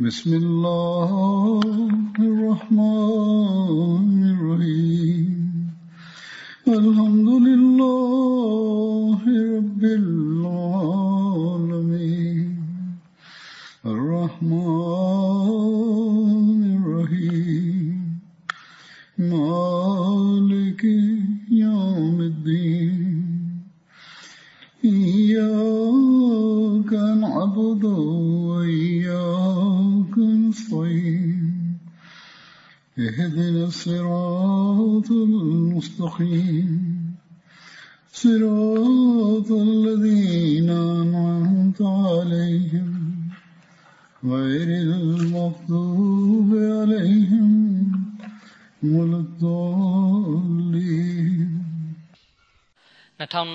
[0.00, 1.10] بسم الله
[2.18, 3.89] الرحمن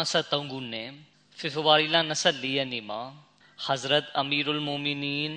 [0.07, 0.91] 2023ခုနှစ်
[1.39, 3.03] ဖေဖော်ဝါရီလ24ရက်နေ့မှာ
[3.67, 5.33] Hazrat Amirul Mu'minin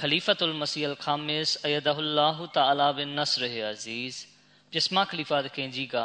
[0.00, 4.14] Khalifatul Masih Al-Khamis Ayadahullah Ta'ala bin Nasr Aziz
[4.72, 5.96] ပြစ်မခလီဖာသခင်ကြီးက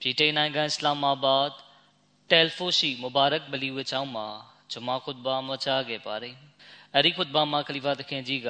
[0.00, 1.50] ပြည်ထိုင်နိုင်ငံအစ္စလာမာဘတ်
[2.30, 4.28] တယ်ဖိုရှိမူဘာရက်ဘလီဝချောင်းမှာ
[4.72, 6.36] ဂျမာခွတ်ဘာမချခဲ့ပါတယ်
[6.94, 8.48] အဲ့ဒီခွတ်ဘာမှာခလီဖာသခင်ကြီးက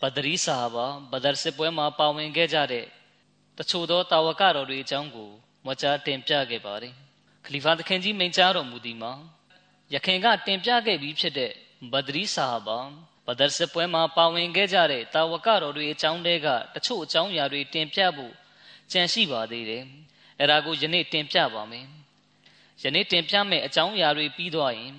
[0.00, 2.86] ဘဒရီဆာဟာဘာဘဒရ်စစ်ပွဲမှာပါဝင်ခဲ့ကြတဲ့
[3.58, 5.30] တချို့သောတာဝကတော်တွေအကြောင်းကို
[5.66, 6.94] မချတင်ပြခဲ့ပါတယ်
[7.48, 9.12] ခလီဖာသခင်ကြီးမိန့်ကြားတော်မူသည်မှာ
[9.94, 11.52] ယခင်ကတင်ပြခဲ့ပြီးဖြစ်တဲ့
[11.92, 12.78] ဘဒရီဆာဟာဘာ
[13.26, 18.32] ဘဒရ်စစ်ပွဲမှာပါဝင်ခဲ့ကြတဲ့တာဝကတော်တွေအကြောင်းတွေကတချို့အကြောင်းအရာတွေတင်ပြဖို့
[18.92, 19.84] ကြံရှိပါသေးတယ်
[20.38, 21.86] အဲ့ဒါကိုယနေ့တင်ပြပါမယ်
[22.82, 24.94] ယနေ့တင်ပြမယ့်အကြောင်းအရာတွေပြီးသွားရင်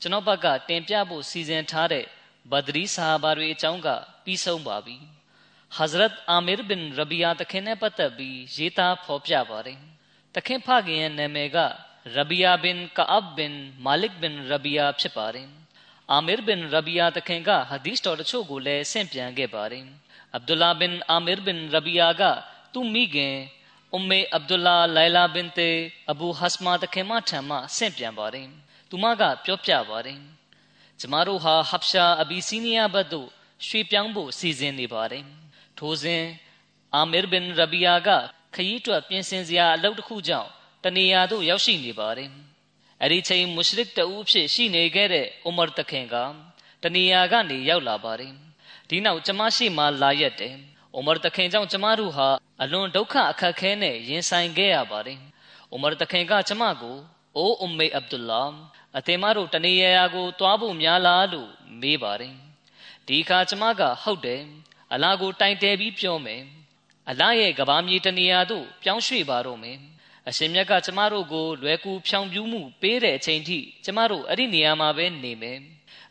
[0.00, 2.04] ကျွန်တော်ဘက်ကတင်ပြဖို့စီစဉ်ထားတဲ့
[2.52, 3.88] ဘဒရီဆာဟာဘာတွေအကြောင်းက
[4.24, 4.96] ပြီးဆုံးပါပြီ
[5.76, 9.78] Hazrat Amir bin Rabia တခင်နဲ့ပတ်သက်ပြီးရေးသားဖော်ပြပါတယ်
[10.34, 11.58] တခင်ဖခင်ရဲ့နာမည်က
[12.16, 13.52] Rabia bin Ka'ab bin
[13.86, 15.48] Malik bin Rabia ဖြစ်ပါတယ်
[16.12, 19.84] အာမီရ်ဘင်ရဘီယာတခင်ကဟာဒီစ်တော်တချို့ကိုလည်းဆင့်ပြန်ခဲ့ပါတယ်။
[20.34, 22.22] အဗ်ဒူလာဘင်အာမီရ်ဘင်ရဘီယာက
[22.72, 23.36] သူ့မိခင်
[23.92, 25.70] အုမ်မေအဗ်ဒူလာလိုင်လာဘင်တေ
[26.10, 28.46] အဘူဟစမာတခင်မထံမှဆင့်ပြန်ပါတယ်။
[28.90, 30.20] သူမကပြောပြပါတယ်။
[31.00, 33.28] ကျမတို့ဟာဟပ်ရှာအဘီစီနီးယားဘက်သို့
[33.66, 35.24] ရွှေ့ပြောင်းဖို့စီစဉ်နေပါတယ်။
[35.78, 36.24] ထိုစဉ်
[36.94, 38.08] အာမီရ်ဘင်ရဘီယာက
[38.54, 40.50] ခရီးတွက်ပြင်ဆင်စရာအလုပ်တစ်ခုကြောင့်
[40.84, 42.30] တနေရာသို့ရောက်ရှိနေပါတယ်။
[43.02, 46.16] အဲ့ဒီချိန်မုရှရစ်တဦးဖြစ်ရှိနေခဲ့တဲ့အိုမာတခင်က
[46.82, 48.32] တနေရာကနေရောက်လာပါတယ်
[48.88, 50.54] ဒီနောက်ကျမရှိမှလာရက်တယ်
[50.94, 52.28] အိုမာတခင်ကြောင့်ကျမတို့ဟာ
[52.62, 55.20] အလွန်ဒုက္ခအခက်ခဲနဲ့ရင်ဆိုင်ခဲ့ရပါတယ်
[55.70, 56.96] အိုမာတခင်ကကျမကို
[57.36, 58.42] အိုအုမ်မေအဗ်ဒူလာ
[58.96, 61.50] အသင်မတို့တနေရာကိုတွားဖို့များလားလို့
[61.80, 62.34] မေးပါတယ်
[63.06, 64.42] ဒီအခါကျမကဟုတ်တယ်
[64.92, 66.42] အလာကိုတိုင်တယ်ပြီးပြောမယ်
[67.10, 69.78] အလာရဲ့ကဘာမြေတနေရာသို့ပြောင်းရွှေ့ပါတော့မယ်
[70.28, 75.58] အရှင်မြတ်ကကျမတို့ကိုလွယ်ကူဖြောင်ပြူးမှုပေးတဲ့အချိန်ထိကျမတို့အဲ့ဒီနေရာမှာပဲနေမယ်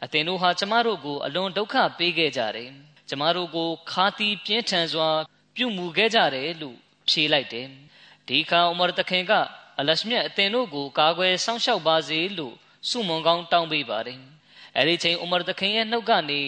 [0.03, 2.71] အသင်တို့ဟာကျမတို့ကိုအလွန်ဒုက္ခပေးခဲ့ကြတယ်
[3.09, 5.09] ကျမတို့ကိုခါတီပြင်းထန်စွာ
[5.55, 6.77] ပြုမှုခဲ့ကြတယ်လို့
[7.09, 7.67] ဖြေလိုက်တယ်
[8.27, 9.31] ဒီခါဥမာတခင်က
[9.79, 12.55] အလရှမြတ်အသင်တို့ကိုကာကွယ်စောင့်ရှောက်ပါစေလို့
[12.89, 14.19] ဆုမွန်ကောင်းတောင်းပေးပါတယ်
[14.75, 16.41] အဲ့ဒီချိန်ဥမာတခင်ရဲ့နှုတ်ကနေ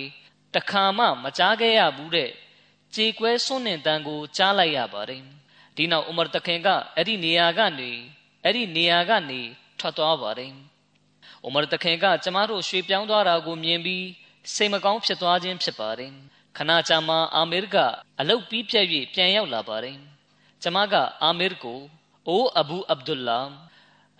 [0.56, 2.32] တခါမှမကြားခဲ့ရဘူးတဲ့
[2.96, 5.39] ကြေကွဲစွန့်နှင်တန်ကိုကြားလိုက်ရပါတယ်
[5.82, 7.92] ဒီနောက်ဥမာတခင်ကအဲ့ဒီနေရာကနေ
[8.44, 9.42] အဲ့ဒီနေရာကနေ
[9.80, 10.52] ထွက်သွားပါတယ်။
[11.46, 14.06] ဥမာတခင်ကကျမတို့ရွှေပြောင်းသွားတာကိုမြင်ပြီး
[14.54, 16.12] စိတ်မကောင်းဖြစ်သွားခြင်းဖြစ်ပါတယ်။
[16.58, 17.78] ခဏကြာမှအာမီရ်က
[18.20, 19.98] အလုတ်ပြီးပြည့်၍ပြန်ရောက်လာပါတယ်။
[20.62, 21.80] ကျမကအာမီရ်ကို
[22.28, 23.40] အိုအဘူအဗ်ဒူလာ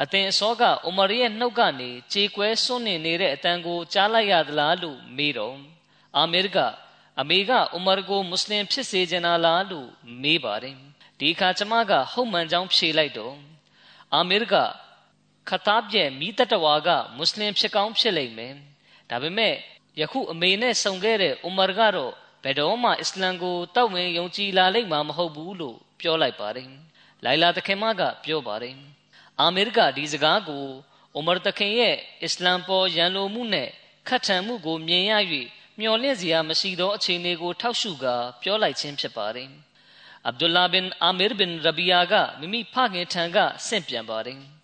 [0.02, 5.58] အသင်အစောကဥမာရဲ့နှုတ်ကနေခြေကွဲစွန့်နေနေတဲ့အတန်ကိုကြားလိုက်ရသလားလို့မေးတော့
[6.18, 6.58] အာမီရ်က
[7.20, 9.90] အမေကဥမာကိုမွတ်စလင်ဖြစ်စေချင်လားလို့
[10.22, 10.78] မေးပါတယ်။
[11.20, 13.36] ဒီအခါကျမကဟုတ်မှန်ကြောင်းဖြေလိုက်တော့
[14.14, 14.56] အာမီရ်က
[15.50, 18.54] ခတားပြဲမိတတဝါကမွတ်စလင်ဖြစ်ကောင်းဖြစ်လိမ့်မယ်
[19.10, 19.54] ဒါပေမဲ့
[20.00, 22.14] ယခုအမေနဲ့ဆုံခဲ့တဲ့ဥမာကတော့
[22.44, 26.70] ဘယ်တော့မှအစ္စလမ်ကိုတောက်ဝင်ယုံကြည်လာလိမ့်မှာမဟုတ်ဘူးလို့ပြောလိုက်ပါတယ်
[27.26, 28.76] လိုင်လာတခင်မကပြောပါတယ်
[29.40, 30.66] အာမီရ်ကဒီစကားကို
[31.18, 33.70] ဥမာတခင်ရဲ့အစ္စလမ်ပေါ်ရန်လိုမှုနဲ့
[34.08, 35.14] ခတ်ထန်မှုကိုမြင်ရ၍
[35.80, 39.50] မျော်လင့်စရာမရှိသောအခြေအနေကိုထောက်ရှုကာပြောလိုက်ခြင်းဖြစ်ပါတယ်။
[40.28, 43.38] အဗ်ဒူလာဘင်အာမီရ်ဘင်ရဘီယာကမိမိဖခင်ထံက
[43.68, 44.40] ဆင့်ပြန်ပါတယ်။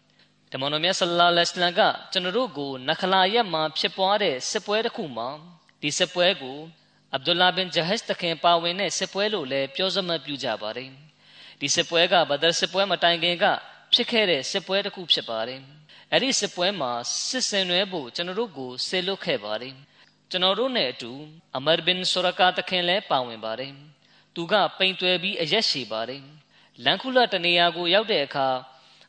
[0.51, 1.81] တမန်တော်မြတ်ဆလ္လာလဟ်အလัยဟ်က
[2.11, 5.29] ကျွန်တော်တို့ကိုနခလာရက်မှာဖြစ်ပွားတဲ့စစ်ပွဲတစ်ခုမှာ
[5.81, 6.57] ဒီစစ်ပွဲကို
[7.13, 10.89] အဗ်ဒူလာဘင်ဂျဟက်တခင်ပါဝင်တဲ့စစ်ပွဲလို့လည်းပြောစမှတ်ပြုကြပါတယ်
[11.59, 13.45] ဒီစစ်ပွဲကဘဒရ်စစ်ပွဲမတိုင်ခင်က
[13.93, 15.61] ဖြစ်ခဲ့တဲ့စစ်ပွဲတစ်ခုဖြစ်ပါတယ်
[16.11, 16.91] အဲ့ဒီစစ်ပွဲမှာ
[17.27, 19.75] စစ်စင်ရွဲဖို့ကျွန်တော်တို့ကိုဆေလွတ်ခဲ့ပါတယ်
[20.31, 21.11] ကျွန်တော်တို့နဲ့အတူ
[21.57, 23.73] အမရ်ဘင်ဆူရကာတခင်လည်းပါဝင်ပါတယ်
[24.35, 26.21] သူကပိန်တွယ်ပြီးအရက်ရှိပါတယ်
[26.83, 28.47] လန်ခုလတနေရာကိုရောက်တဲ့အခါ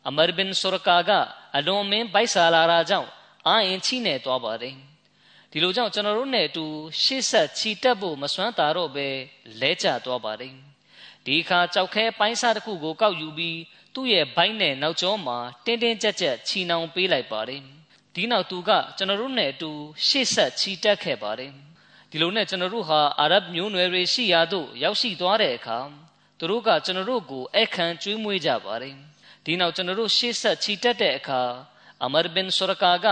[0.09, 1.11] အမရ်ဘင်ဆူရကာက
[1.57, 3.09] အလွန်မင်းပိုက်ဆာလာတာကြောင့်
[3.47, 4.75] အာရင်ချိနေသွားပါတယ်
[5.51, 6.65] ဒီလိုကြောင့်ကျွန်တော်တို့နဲ့အတူ
[7.03, 9.09] ရှေ့ဆက်ချီတက်ဖို့မစွမ်းတာတော့ပဲ
[9.61, 10.55] လဲကျသွားပါတယ်
[11.25, 13.59] ဒီအခါကြောက်ခဲပိုင်းစားတစ်ခုကိုကောက်ယူပြီး
[13.95, 17.63] သူ့ရဲ့ဘိုင်းနဲ့နောက်ကျောမှာတင်းတင်းကြပ်ကြပ်ချီနှောင်ပေးလိုက်ပါတယ်
[18.15, 19.71] ဒီနောက်သူကကျွန်တော်တို့နဲ့အတူ
[20.07, 21.53] ရှေ့ဆက်ချီတက်ခဲ့ပါတယ်
[22.17, 25.79] ဒီလိုနဲ့ကျွန်တော်တို့ဟာအာရဗ်မျိုးနွယ်တွေရှိရာသို့ရောက်ရှိသွားတဲ့အခါ
[26.39, 28.97] သူတို့ကကျွန်တော်တို့ကိုအခမ်းကျွေးမွေးကြပါတယ်
[29.45, 31.43] ဒီနောက်ကျွန်တော်တို့ရှေ့ဆက်ချီတက်တဲ့အခါ
[32.05, 33.07] အမရ်ဘင်ဆူရကာက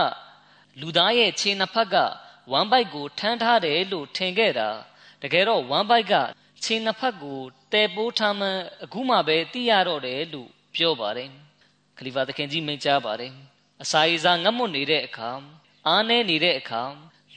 [0.81, 1.95] လူသားရဲ့ခြေနှစ်ဖက်က
[2.51, 4.69] ဝမ်ဘိုက်ကိုထမ်းထားတယ်လို့ထင်ခဲ့တာ
[5.21, 6.13] တကယ်တော့ဝမ်ဘိုက်က
[6.63, 7.39] ခြေနှစ်ဖက်ကို
[7.73, 8.49] တဲပိုးထားမှ
[8.83, 11.29] အခုမှပဲသိရတော့တယ်လို့ပြောပါတယ်
[11.97, 13.31] ခလီဖာသခင်ကြီးမိန့်ကြားပါတယ်
[13.83, 15.31] အစာရေစာငတ်မွတ်နေတဲ့အခါ
[15.87, 16.83] အားနည်းနေတဲ့အခါ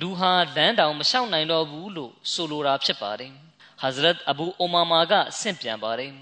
[0.00, 3.33] လူဟာလမ်းတောင်မလျှောက်နိုင်တော့ဘူးလို့ဆိုလိုတာဖြစ်ပါတယ်
[3.81, 6.12] ဟဇရတ်အဘူအိုမာမာကဆင့်ပြန်ပါတယ်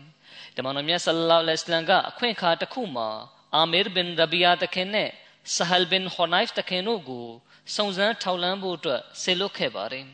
[0.56, 3.08] တမန်တော်မြတ်ဆလလောလဟ်အလัยဟ်ကအခွင့်အခါတစ်ခုမှာ
[3.54, 5.10] အာမီရ်ဘင်ရဘီယာတခင်နဲ့
[5.54, 7.26] ဆဟလ်ဘင်ဟိုနိုက်ဖ်တခင်တို့ကို
[7.74, 10.04] စုံစမ်းထောက်လှမ်းဖို့အတွက်ဆေလွတ်ခဲ့ပါတယ်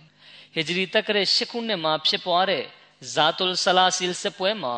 [0.55, 2.65] ဟီဂျရီတက္ကရာ၈ခုနှစ်မှာဖြစ်ပွားတဲ့
[3.15, 4.77] ဇာတုလ်ဆလာဆီလ်စစ်ပွဲမှာ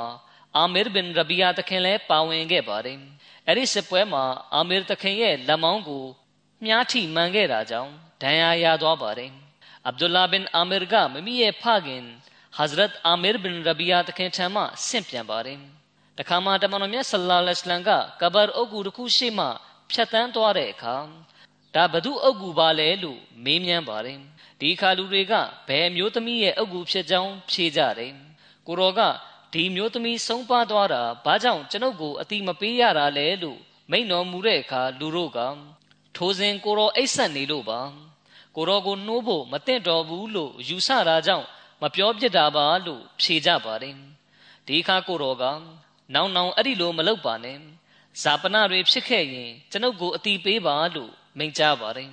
[0.57, 2.99] အာမီရ်ဘင်ရဘီယာတခင်လည်းပါဝင်ခဲ့ပါတယ်
[3.47, 6.05] အဲ့ဒီစစ်ပွဲမှာအာမီရ်တခင်ရဲ့လက်မောင်းကို
[6.65, 7.93] မြားထိမှန်ခဲ့တာကြောင့်
[8.25, 9.31] ဒဏ်ရာရသွားပါတယ်
[9.87, 12.05] အဗ်ဒူလာဘင်အာမီရ်ကမမီရဲ့ဖခင်
[12.57, 15.59] ဟဇရတ်အာမီရ်ဘင်ရဘီယာတခင်ထံမှဆင့်ပြန်ပါတယ်
[16.19, 17.91] တခါမှတမန်တော်မြတ်ဆလ္လာလဟ်အလัยဟ်က
[18.21, 19.47] ကဘာအုတ်ကူတစ်ခုရှိမှ
[19.91, 20.97] ဖြတ်တန်းသွားတဲ့အခါ
[21.75, 24.19] ဒါဘသူအုတ်ကူပါလဲလို့မေးမြန်းပါတယ်
[24.61, 25.33] ဒီခါလူတွေက
[25.69, 28.13] ဘယ်မျိုးသမီးရဲ့အုတ်ကူဖြစ်ကြောင်းဖြေကြတယ်
[28.67, 29.01] ကိုရောက
[29.53, 33.59] ဒီမျိုးသမီးဆုံးပါသွားတာဘာကြောင့်ကျွန်ုပ်ကိုအတိမပေးရတာလဲလို့
[33.91, 35.41] မိန့်တော်မူတဲ့အခါလူတို့က
[36.17, 37.81] ထိုစဉ်ကိုရောအိတ်ဆက်နေလို့ပါ
[38.57, 41.47] ကိုရောကိုနှိုးဖို့မသင့်တော်ဘူးလို့ယူဆတာကြောင့်
[41.83, 43.97] မပြောပြတာပါလို့ဖြေကြပါတယ်
[44.67, 45.45] ဒီခါကိုရောက
[46.15, 47.59] နောင်နောင်အဲ့ဒီလိုမလုပ်ပါနဲ့
[48.23, 52.11] ဇာပနာတွေဖြစ်ခဲ့ရင်ကျွန်ုပ်ကိုအတိပေးပါလို့မိန့်ကြားပါတယ်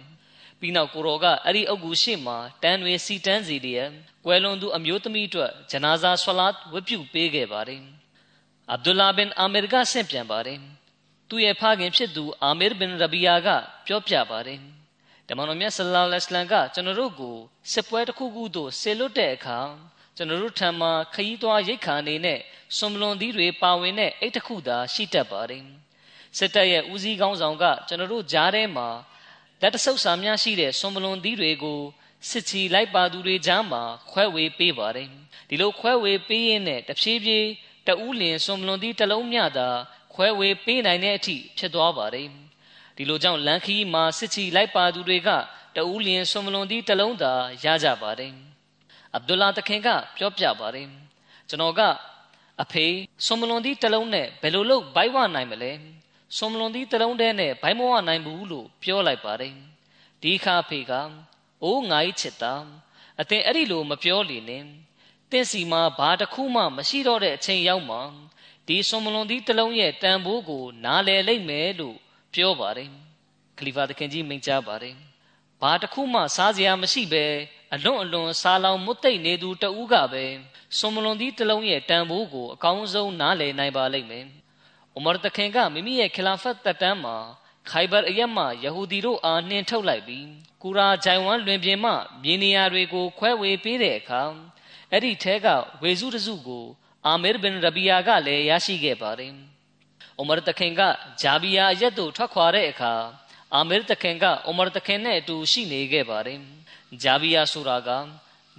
[0.60, 3.90] ပြီးနောက်ကိုရောကအဲ့ဒီအုပ်ကူရှေ့မှာတန်းတွေစီတန်းစီလျက်
[4.26, 7.82] ကွယ်လွန်သူအမျိုးသမီးအတွက်ဂျနာဇာဆွလတ်ဝတ်ပြုပေးခဲ့ပါတယ်
[8.70, 10.60] အဗ်ဒူလာဘင်အာမီရ်ကဆင့်ပြန်ပါတယ်
[11.30, 13.48] သူ့ရဲ့ဖခင်ဖြစ်သူအာမီရ်ဘင်ရဘီယာက
[13.86, 14.60] ပြောပြပါတယ်
[15.34, 17.38] တမန်တော်မြတ်ဆလ္လာလဟ်အလัยဟ်ကကျွန်တော်တို့ကို
[17.72, 19.60] စစ်ပွဲတစ်ခုခုသို့ဆေလွတ်တဲ့အခါ
[20.18, 22.40] ကျွန်တော်တို့ထံမှာခရီးသွားရိတ်ခါနေနဲ့
[22.78, 25.64] စွန်မလွန်သီးတွေပါဝင်တဲ့အိတ်တစ်ခုသာရှိတတ်ပါတယ်
[26.38, 28.88] စစ်တပ်ရဲ့ဦးစီးကောင်းဆောင်ကကျွန်တော်တို့ကြားထဲမှာ
[29.62, 31.82] လက်တဆုပ်စာများရှိတဲ့စွန်မလွန်သီးတွေကို
[32.30, 35.10] စစ်ချီလိုက်ပါသူတွေကြားမှာခွဲဝေပေးပါတယ်
[35.50, 37.50] ဒီလိုခွဲဝေပေးရင်းနဲ့တဖြည်းဖြည်း
[37.88, 39.70] တဦးလင်စွန်မလွန်သီးတစ်လုံးမျှသာ
[40.14, 42.51] ခွဲဝေပေးနိုင်တဲ့အထိဖြစ်သွားပါတယ်
[43.02, 45.30] ဒီလိုကြောင့်လန်ခီမှာစစ်ချီလိုက်ပါသူတွေက
[45.76, 47.34] တဦးလင်စွန်မလွန်သီးတစ်လုံးသာ
[47.64, 48.34] ရကြပါတယ်
[49.14, 49.88] အဗ်ဒူလာတခင်က
[50.18, 50.88] ပြောပြပါတယ်
[51.50, 51.82] ကျွန်တော်က
[52.62, 52.86] အဖေ
[53.26, 55.72] စွန်မလွန်သီးတစ်လုံးနဲ့ဘယ်လိုလုပ်ဘိုက်ဝနိုင်မလဲ
[56.38, 59.56] စွန်မလွန်သီးတစ်လုံးတည်းနဲ့ဘိုင်းမဝနိုင်ဘူးလို့ပြောလိုက်ပါတယ်
[60.22, 60.92] ဒီခါဖေက
[61.64, 62.54] အိုးငါ့ချစ်တာ
[63.22, 64.64] အတင်အဲ့ဒီလိုမပြောလေနဲ့
[65.32, 67.98] တင့်စီမှာဘာတစ်ခုမှမရှိတော့တဲ့အချိန်ရောက်မှ
[68.68, 72.00] ဒီစွန်မလွန်သီးတစ်လုံးရဲ့တန်ဖိုးကိုနားလည်လိုက်မယ်လို့
[72.34, 72.90] ပြောပါတယ်
[73.58, 74.96] ခလီဖာသခင်ကြီးမိန့်ကြားပါတယ်
[75.62, 77.26] ဘာတစ်ခုမှစားစရာမရှိပဲ
[77.74, 80.26] အလွန်အလွန်စားလောင်မွတ်သိမ့်နေသူတဦးကပဲ
[80.78, 84.26] စွန်မလွန်သီးတစ်လုံးရဲ့တန်ဖိုးကိုအကောင်းဆုံးနားလည်နိုင်ပါလိမ့်မယ်။
[84.98, 87.16] ဥမာတခင်ကမိမိရဲ့ခလာဖတ်တပ်တန်းမှာ
[87.70, 90.28] ခိုင်ဘာအရက်မှယဟူဒီတို့အားနှင်ထုတ်လိုက်ပြီး
[90.62, 91.92] ကူရာဂျိုင်ဝမ်လွင်ပြင်မှ
[92.24, 94.22] မြေနေရာတွေကိုခွဲဝေပေးတဲ့အခါ
[94.92, 95.48] အဲ့ဒီထဲက
[95.82, 96.66] ဝေစုတစုကို
[97.06, 99.36] အာမီရ်ဘင်ရဘီယာကလည်းရရှိခဲ့ပါတယ်။
[100.20, 100.82] ဥမာတခင်က
[101.22, 102.94] ဂျာဘီယာအရက်တို့ထွက်ခွာတဲ့အခါ
[103.56, 106.40] အာမီရ်တခင်ကဥမာတခင်နဲ့အတူရှိနေခဲ့ပါတယ်။
[107.04, 107.90] ဂျာဘီယာဆိုတာက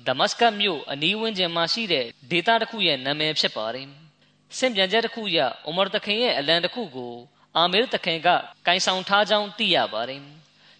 [0.06, 3.88] ဒမတ်စကတ်မြို့အနီးဝန်းကျင်မှာရှိတဲ့ဒေသတစ်ခုရဲ့နာမည်ဖြစ်ပါတယ်။
[4.58, 7.14] ဆင့်ပြန်ချက်တစ်ခုရအိုမာတခင်ရဲ့အလံတစ်ခုကို
[7.56, 8.28] အာမီရ်တခင်က
[8.66, 10.22] ကင်ဆောင်ထားကြောင်းသိရပါတယ်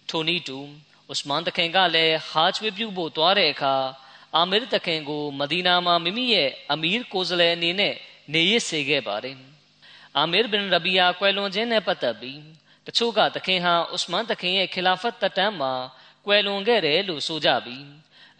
[0.09, 0.57] ထိုနည်းတူ
[1.11, 3.75] ဥစမန်တခင်ကလည်းဟာဂျ်ဝေပြုဖို့သွားတဲ့အခါ
[4.35, 7.93] အာမီရ်တခင်ကိုမဒီနာမှာမိမိရဲ့အမီရ်ကိုယ်စားလှယ်အနေနဲ့
[8.33, 9.35] နေရစ်စေခဲ့ပါတယ်
[10.17, 12.41] အာမီရ်ဘင်ရဘီယာကွယ်လွန်ခြင်းနဲ့ပတ်သက်ပြီး
[12.87, 15.73] တချို့ကတခင်ဟာဥစမန်တခင်ရဲ့ခလာဖတ်တက်တန်းမှာ
[16.25, 17.85] ကွယ်လွန်ခဲ့တယ်လို့ဆိုကြပြီး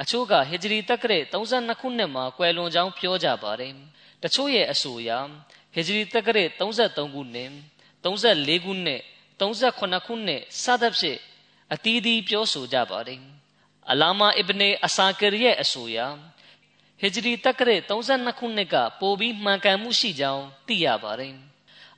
[0.02, 3.74] အချို့ကဟီဂျရီတက္ကရာ32ခုနှစ်မှာကွယ်လွန်ကြောင်းပြောကြပါတယ်။
[4.24, 5.12] တချို့ရဲ့အဆိုအရ
[5.74, 7.52] ဟီဂျရီတက္ကရာ33ခုနှစ်
[8.04, 9.02] 34ခုနှစ်
[9.40, 11.20] 38ခုနှစ်စသဖြင့်
[11.74, 13.22] အသီးသီးပြောဆိုကြပါတယ်
[13.92, 21.36] အလာမာအစ်ဘနေအဆာကရရဲ့အဆိုအရဟဟစ်ဂျရီတက္ကရာ32ခုနှစ်ကပိုပြီးမှန်ကန်မှုရှိကြောင်းသိရပါတယ်။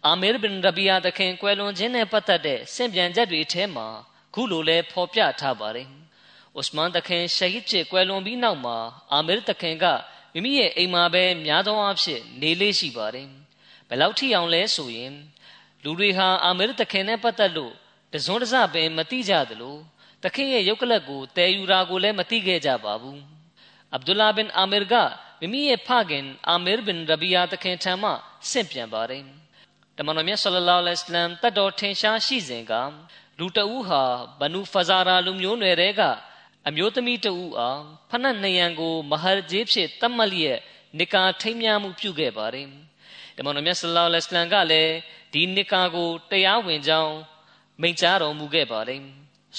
[0.07, 3.87] အာမီရ်ဘင်ရဘီယာတခင်ကွယ်လွန်ခြင်းနဲ့ပတ်သက်တဲ့စင်ပြန်ချက်တွေထဲမှာ
[4.33, 5.87] ခုလိုလဲဖော်ပြထားပါတယ်။
[6.59, 8.77] ဥစမန်တခင်ရှဟီဒ်ဖြစ်ကွယ်လွန်ပြီးနောက်မှာ
[9.11, 9.85] အာမီရ်တခင်က
[10.33, 13.27] မိမိရဲ့အိမ်မှာပဲများသောအားဖြင့်နေလေးရှိပါတယ်။
[13.87, 15.13] ဘယ်လောက်ထိအောင်လဲဆိုရင်
[15.83, 17.73] လူတွေဟာအာမီရ်တခင်နဲ့ပတ်သက်လို့
[18.13, 19.77] တစွန်းတစပင်မသိကြသလို
[20.23, 23.19] တခင်ရဲ့ရုပ်ကလပ်ကိုတည်ယူတာကိုလည်းမသိခဲ့ကြပါဘူး။
[23.93, 24.95] အဗ်ဒူလာဘင်အာမီရ်က
[25.39, 28.11] မိမိရဲ့ဖခင်အာမီရ်ဘင်ရဘီယာတခင်ထံမှ
[28.49, 29.44] ဆင့်ပြန်ပါတယ်
[29.97, 32.73] တမန်တော်မြတ်ဆလလောလဟ်အလัยဟ်တတ်တော်ထင်ရှားရှိစဉ်က
[33.39, 34.03] လူတဦးဟာ
[34.39, 36.01] ဘနူဖဇာရာလူမျိုးနွယ်တွေက
[36.67, 40.59] အမျိုးသမီးတဦးအားဖနတ်နှယံကိုမဟာဂျေးဖြစ်တတ်မှတ်လျက်
[40.99, 42.67] နိကာထိမ်းမြမှုပြုခဲ့ပါတယ်
[43.37, 44.93] တမန်တော်မြတ်ဆလလောလဟ်အလัยဟ်ကလည်း
[45.33, 47.15] ဒီနိကာကိုတရားဝင်ကြောင်း
[47.81, 49.01] မိန့်ကြားတော်မူခဲ့ပါတယ်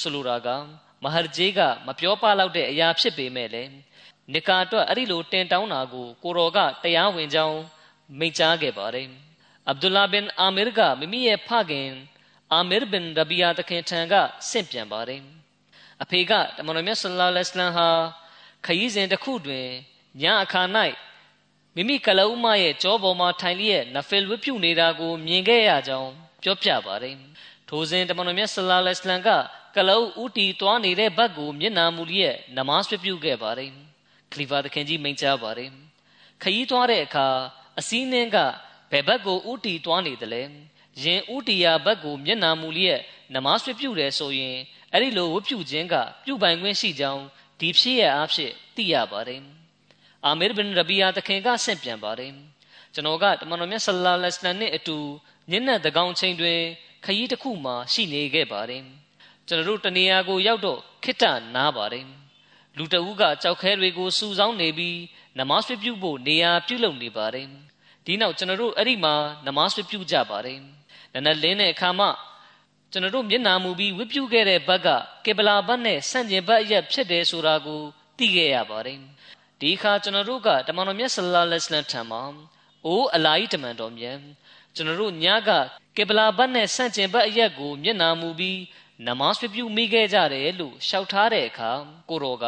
[0.00, 0.49] ဆိုလိုတာက
[1.02, 3.71] မဟာဂျေးကမပြောပလောက်တဲ့အရာဖြစ်ပေမဲ့လည်း
[4.33, 7.59] နိကာအတွက်အဲ့ဒီလိုတင်တောင်းတာကိုကိုရောကတရားဝင်ကြောင်း
[8.19, 9.25] မိန့်ကြားခဲ့ပါတယ်
[9.68, 11.90] အဗ်ဒူလာဘင်အာမီရ်ကမိမိရဲ့ဖခင်
[12.52, 14.14] အာမီရ်ဘင်ရဘီယာတခင်ထံက
[14.49, 15.23] ဆင့်ပြန်ပါတယ်
[16.02, 17.88] အဖေကတမန်တော်မြတ်ဆလ္လာလဟ်အလိုင်းဟာ
[18.66, 19.66] ခရီးစဉ်တစ်ခုတွင်
[20.20, 20.62] ညအခါ၌
[21.75, 26.11] မိမိကလအုမရဲ့ကြောပေါ်မှာထိုင်လျက်နဖီလ်ဝတ်ပြုနေတာကိုမြင်ခဲ့ရကြောင်း
[26.42, 27.16] ပြောပြပါတယ်
[27.68, 29.30] ထိုစဉ်တမန်တော်မြတ်ဆလ္လာလဟ်အလိုင်းက
[29.76, 33.70] ကလအုဦးတီသွားနေတဲ့ဘက်ကိုမျက်နာမူလျက်နမတ်ဝတ်ပြုခဲ့ပါတယ်
[34.32, 35.70] ခလီဖာသခင်ကြီးမိန့်ကြားပါတယ်
[36.42, 37.28] ခရီးသွားတဲ့အခါ
[37.78, 38.38] အစည်းနှင်းက
[38.90, 40.43] ဘယ်ဘက်ကိုဥတီသွားနေတယ်လဲ
[41.02, 43.00] ယင်ဥတီယာဘက်ကိုမျက်နာမူလျက်
[43.35, 44.57] နမဆွပြုတယ်ဆိုရင်
[44.93, 47.23] အဲ့ဒီလိုဝပြုခြင်းကပြုပိုင်ခွင့်ရှိကြောင်း
[47.61, 49.43] ဒီဖြစ်ရအားဖြင့်သိရပါတယ်
[50.25, 52.33] အာမီရ်ဘင်ရဘီယာတခင်ကဆင့်ပြန်ပါတယ်
[52.95, 54.99] ကျွန်တော်ကတမန်တော်မြတ်ဆလ္လာလဟ်အလัยဟ်နဲ့အတူ
[55.50, 56.61] ညနေတကောင်ချိန်တွင်
[57.05, 58.83] ခရီးတစ်ခုမှရှိနေခဲ့ပါတယ်
[59.49, 61.25] ကျွန်တော်တို့တနေရာကိုရောက်တော့ခိတ္တ
[61.55, 62.07] နားပါတယ်
[62.76, 64.99] လူတဦးကကြောက်ခဲတွေကိုစူဆောင်းနေပြီး
[65.38, 67.49] နမတ်ပြုဖို့နေရာပြုလုပ်နေပါတယ်
[68.06, 69.14] ဒီနောက်ကျွန်တော်တို့အဲ့ဒီမှာ
[69.46, 70.60] နမတ်ပြုကြပါတယ်
[71.14, 72.06] နနလင်းတဲ့အခါမှ
[72.92, 74.88] ကျွန်တော်တို့မျက်နာမူပြီးဝတ်ပြုခဲ့တဲ့ဘက်က
[75.25, 77.82] ကေဗလာဘတ်နဲ့ဆန့်ကျင်ဘက်အရက်ဖြစ်တယ်ဆိုတာကို
[78.16, 78.98] သိခဲ့ရပါတယ်
[79.60, 82.22] ဒီအခါကျွန်တော်တို့ကတမန်တော်မြတ်ဆလ္လာလဟ်အလိုင်းထံမှာ
[82.86, 84.18] အိုးအလာဟီတမန်တော်မြတ်
[84.75, 85.50] ကျွန်တော်တို့ညက
[85.96, 88.60] ကေဗလာဘတ်နဲ့ဆန့်ကျင်ဘက်အရက်ကိုမျက်နာမူပြီး
[89.06, 91.70] နမတ်ပြုမိခဲ့ကြတယ်လို့ရှောက်ထားတဲ့အခါ
[92.08, 92.46] ကိုရောက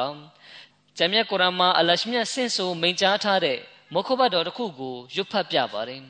[0.96, 3.58] ကျမ်းမြတ်ကုရ်အာန်မှာအလရှမြတ်ဆင့်ဆိုမိန့်ကြားထားတဲ့
[3.94, 6.02] မုခဘတ်တော်တစ်ခုကိုရွတ်ဖတ်ပြပါတယ်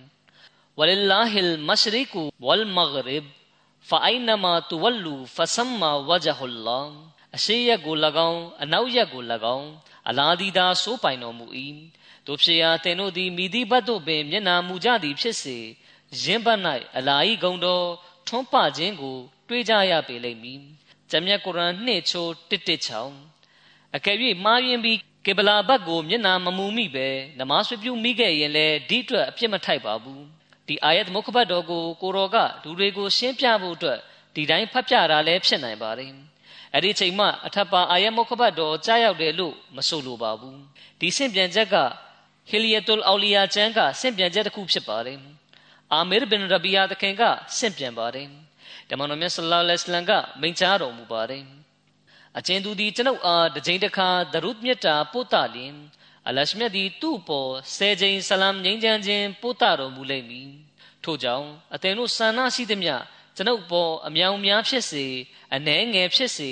[0.79, 2.13] ဝလ illah al mashriq
[2.47, 3.25] wal maghrib
[3.89, 6.85] fa aynama tuwallu fasamma wajhullah
[7.37, 7.97] အရှိရက်ကို၎
[8.31, 9.23] င်းအနောက်ရက်ကို၎
[9.57, 9.69] င်း
[10.09, 11.47] အလားဒီသာစိုးပိုင်တော်မူ၏
[12.27, 15.59] တို့ဖြစ်ရာတင်တို့သည်မိသည့်ဘတ်တို့ပင်မျက်နာမူကြသည်ဖြစ်စေ
[16.23, 16.61] ယင်းဘတ်၌
[16.97, 17.87] အလာဤဂုံတော်
[18.27, 19.17] ထွန်းပခြင်းကို
[19.49, 20.61] တွေးကြရပေလိမ့်မည်။
[21.11, 22.31] ဂျမ်မြတ်ကုရ်အာန်နှစ်ချိုး
[23.11, 27.09] 116အကယ်၍မှားယွင်းပြီး ကေဗလာဘတ်ကိုမျက်နာမမူမိပဲ
[27.39, 30.21] နမတ်ဆွပြုမိခဲ့ရင်လည်းဒီအတွက်အပြစ်မထိုက်ပါဘူး။
[30.69, 33.99] ဒီအာယတ်မုခဘတ်တော်ကိုကိုရောကလူတွေကိုရှင်းပြဖို့အတွက်
[34.35, 36.13] ဒီတိုင်းဖတ်ပြတာလည်းဖြစ်နိုင်ပါတယ်။
[36.75, 40.57] အဲ့ဒီချိန်မှအထက်ပါအာယတ်မုခဘတ်တော်ကြားရောက်တယ်လို့မဆိုလိုပါဘူး။
[41.01, 41.77] ဒီဆင့်ပြန်ချက်က
[42.51, 45.19] ဟီလီယတ်တူလ်အောလီယာကျမ်းကဆင့်ပြန်ချက်တစ်ခုဖြစ်ပါတယ်။
[45.93, 47.23] အာမီရ်ဘင်ရဘီယာတခင်က
[47.59, 48.29] ဆင့်ပြန်ပါတယ်။
[48.89, 51.58] တမန်တော်မြတ်ဆလ္လာလဟ်အလိုင်းကမိန့်ကြားတော်မူပါတယ်
[52.37, 55.75] အချင်းသူသည်ကျွန်ုပ်အားတစ်ချိန်တစ်ခါဒရုတ်မြတ်တာပို့တလင်
[56.29, 60.51] အလရှမြတ်သည်သူ့ပေါ်ဆယ်ချိန်ဆလမ်ငြိမ်းချမ်းခြင်းပို့တတော်မူလိမ့်မည်
[61.05, 62.95] ထို့ကြောင့်အသင်တို့ဆန္ဒရှိသမျှ
[63.37, 65.07] ကျွန်ုပ်ပေါ်အမြောင်များဖြစ်စေ
[65.55, 66.51] အနှဲငယ်ဖြစ်စေ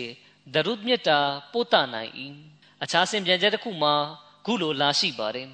[0.54, 1.20] ဒရုတ်မြတ်တာ
[1.52, 2.12] ပို့တနိုင်၏
[2.82, 3.94] အခြားဆင်ပြန်ချက်တစ်ခုမှာ
[4.46, 5.48] ခုလိုလာရှိပါတယ်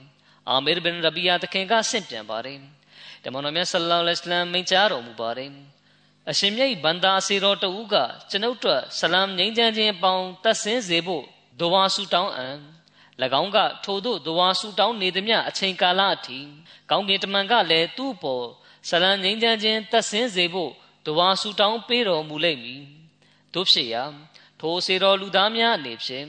[0.49, 2.59] အာမီရ်ဘင်ရဘီယာတခင်ကဆင့်ပြန်ပါတယ်
[3.25, 5.50] တမန်တော်မြတ်ဆလ္လာလဟ်အလိုင်းမိန့်ကြားတော်မူပါတယ်
[6.31, 7.95] အရှင်မြတ်ဘန္တာစီတော်တဦးက
[8.31, 11.25] ကျွန်ုပ်တို့ဆလမ်ငြိမ်းချမ်းခြင်းပေါင်းတတ်ဆင်းစေဖို့
[11.61, 12.49] ဒဝါဆူတောင်းအံ၎
[13.41, 16.38] င်းကထို့သို့ဒဝါဆူတောင်းနေသည်မြအချိန်ကာလအထိ
[16.91, 18.47] ကောင်းကင်တမန်ကလည်းသူ့ပေါ်
[18.88, 20.71] ဆလမ်ငြိမ်းချမ်းခြင်းတတ်ဆင်းစေဖို့
[21.07, 22.83] ဒဝါဆူတောင်းပေးတော်မူလိမ့်မည်
[23.55, 24.05] တို့ဖြစ်ရာ
[24.61, 26.26] ထိုစေတော်လူသားများအနေဖြင့်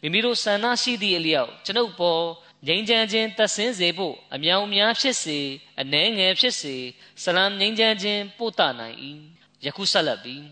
[0.00, 2.22] မိမိတို့ဆန္ဒရှိသည့်အလျောက်ကျွန်ုပ်ပေါ်
[2.66, 5.38] ငြိမ်းချမ်းခြင်းတဆင်းစေဖို့အမြောင်များဖြစ်စေ
[5.80, 6.76] အနှဲငယ်ဖြစ်စေ
[7.22, 8.96] ဆလမ်ငြိမ်းချမ်းခြင်းပို့တနိုင်၏
[9.64, 10.44] ယခုဆက်လက်ပြီး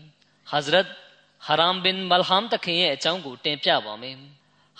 [0.49, 0.87] ဟဇရတ်
[1.45, 4.15] ဟရမ်ဘင်မလဟမ်တခင်ရဲ့အကြောင်းကိုတင်ပြပါမယ်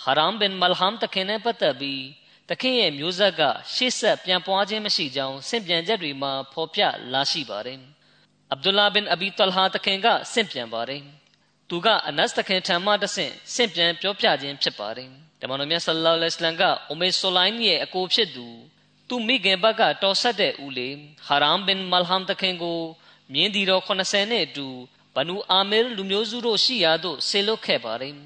[0.02, 2.02] ဟရမ်ဘင်မလဟမ်တခင်နဲ့ပတ်သက်ပြီး
[2.50, 3.42] တခင်ရဲ့မျိုးဆက်က
[3.74, 6.80] ရှေ့ဆက်ပြန်ပွားခြင်းမရှိကြောင်းဆင့်ပြန်ချက်တွေမှာဖော်ပြ
[7.12, 7.78] လာရှိပါတယ်
[8.50, 11.02] အဗ်ဒူလာဘင်အဘီတလဟာတခင်ကဆင့်ပြန်ပါတယ်
[11.68, 15.10] သူကအနတ်တခင်ထံမှတဆင့်ဆင့်ပြန်ပြောပြခြင်းဖြစ်ပါတယ်
[15.44, 18.46] တမန်တော်မြတ်ဆလ္လာလဟ်အလัยဟ်ကအိုမေဆိုလိုင်းရဲ့အကိုဖြစ်သူ
[19.08, 20.96] သူမိခင်ဘက်ကတော်ဆက်တဲ့ဦးလေး
[21.26, 22.80] ဟာရမ်ဘင်မလဟမ်တခင်ကို
[23.32, 24.66] မြင်းဒီတော်80နဲ့အတူ
[25.14, 28.16] ဘနူအာမီရ်လူမျိုးစုတို့ရှိရာသို့ဆေလွတ်ခဲ့ပါတယ်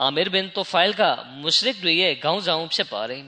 [0.00, 1.02] အာမီဘင်တိုဖိုင်က
[1.40, 3.24] မုရှရစ်တွေရဲ့ခေါင်းဆောင်ဖြစ်ပါတယ်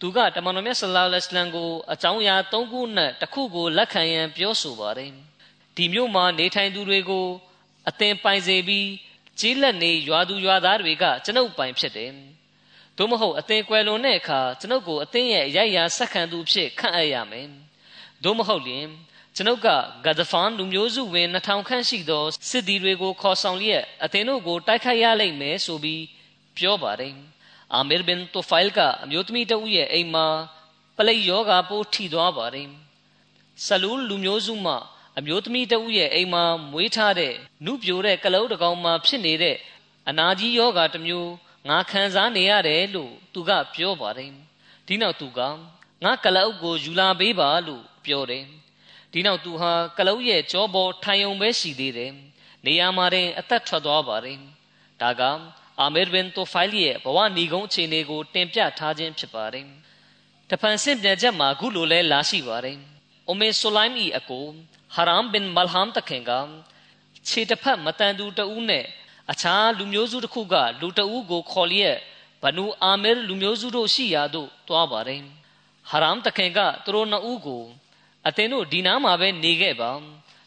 [0.00, 5.12] သူကတမန်တော်မြတ်ဆလ္လာလဟ်အလัยဟ်ကိုအကြောင်းအရာ၃ခုနဲ့တစ်ခုကိုလက်ခံရန်ပြောဆိုပါတယ်
[5.76, 7.26] ဒီမျိုးမှာနေထိုင်သူတွေကို
[7.88, 8.88] အသင်ပိုင်စေပြီး
[9.40, 12.12] ကြီးလက်နေရွာသူရွာသားတွေကကျွန်ုပ်ပိုင်ဖြစ်တယ်။
[12.98, 17.46] သို့မဟုတ်အသင်ကွယ်လွန်တဲ့အခါကျွန်ုပ်ကိုအသင်ရဲ့ရိုက်ရာဆက်ခံသူဖြစ်ခန့်အပ်ရမယ်။
[18.24, 18.86] သို့မဟုတ်လျှင်
[19.36, 19.68] ကျွန်ုပ်က
[20.06, 26.02] ဂဒဖန်လူမျိုးစုဝင်2000ခန့်ရှိသောစစ်သည်တွေကိုခေါ်ဆောင်လျက်အသင်တို့ကိုတိုက်ခိုက်ရလိမ့်မယ်ဆိုပြီး
[26.56, 27.14] ပြောပါတယ်။
[27.74, 30.26] အာမီဘင်တိုဖိုင်ကအမျိုးသမီးတဦးရဲ့အိမ်မှာ
[30.96, 32.68] ပလိယောဂါပိုးထိသွားပါတယ်။
[33.66, 34.74] ဆလူးလူမျိုးစုမှ
[35.18, 37.34] အမျိုးသမီးတဦးရဲ့အိမ်မှာမွေးထားတဲ့
[37.64, 39.56] နုပြိုတဲ့ကလုတ်တကောင်မှာဖြစ်နေတဲ့
[40.08, 41.30] အနာကြီးယောဂါတစ်မျိုး
[41.68, 44.30] ငါခံစားနေရတယ်လို့သူကပြောပါတယ်
[44.86, 45.40] ဒီနောက်သူက
[46.04, 48.44] ငါကလုတ်ကိုယူလာပေးပါလို့ပြောတယ်
[49.12, 52.12] ဒီနောက်သူဟာကလုတ်ရဲ့ကြောပေါ်ထိုင်ုံပဲရှိသေးတယ်
[52.66, 54.38] နေရာမှာတင်အသက်ထွက်သွားပါတယ်
[55.02, 55.22] ဒါက
[55.80, 59.66] အာမီဘင်တိုဖိုင်လီရဲ့ဘဝဏီကုန်းအခြေအနေကိုတင်ပြထားခြင်းဖြစ်ပါတယ်
[60.50, 62.78] တဖန်ဆင့်ပြန်ချက်မှာခုလိုလဲလာရှိပါတယ်
[63.28, 64.46] အိုမေဆိုလိုင်းဤအကို
[64.94, 66.32] ဟာရမ်ဘင်မလဟမ်တခင်က
[67.28, 68.86] ခြေတစ်ဖက်မတန်သူတဦးနဲ့
[69.32, 71.96] အခြားလူမျိုးစုတစ်ခုကလူတဦးကိုခေါ်လျက်
[72.42, 75.22] ဘနူအာမီလူမျိုးစုတို့ရှိရာသို့တွားပါတယ်
[75.90, 77.64] ဟာရမ်တခင်ကသူတို့နှစ်ဦးကို
[78.26, 79.90] အသင်တို့ဒီနားမှာပဲနေခဲ့ပါ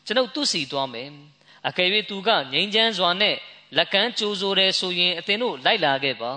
[0.05, 1.09] ကျွန်ုပ်သူ့စီသွားမယ်
[1.67, 3.35] အကယ်၍သူကငိမ့်ချမ်းစွာနဲ့
[3.77, 6.31] လက်ကမ်းကြိုးဆိုတယ်ဆိုရင်အသင်တို့လိုက်လာခဲ့ပါ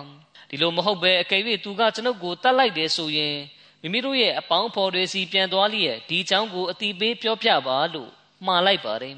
[0.49, 3.37] ဒီလိုမဟုတ်ပဲအကယ်၍သူကကျွန်ုပ်ကိုတတ်လိုက်တယ်ဆိုရင်
[3.83, 8.11] မိမိတို့ရဲ့အပေါင်းဖော်တွေစီပြန်သွားလျက်ဒီအကြောင်းကိုအတိပေးပြောပြပါလို့
[8.47, 9.15] မှားလိုက်ပါတယ်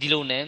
[0.00, 0.44] ဒီလိုနဲ့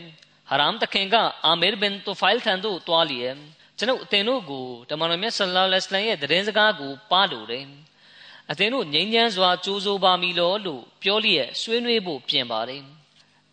[0.51, 3.37] ဟာရမ်တခင်ကအာမီဘင်တိုဖိုင်ထန်တို့တွားလျက်
[3.79, 7.67] ကျွန်ုပ်အသင်တို့ကိုတမန်တော်မြတ်ဆလ္လာလဟ်အလိုင်းရဲ့သတင်းစကားကိုပါလို့တယ်
[8.51, 12.83] အသင်တို့ငြိမ်းချမ်းစွာကြိုးစိုးပါမီလို့လို့ပြောလျက်ဆွေးနွေးဖို့ပြင်ပါတယ်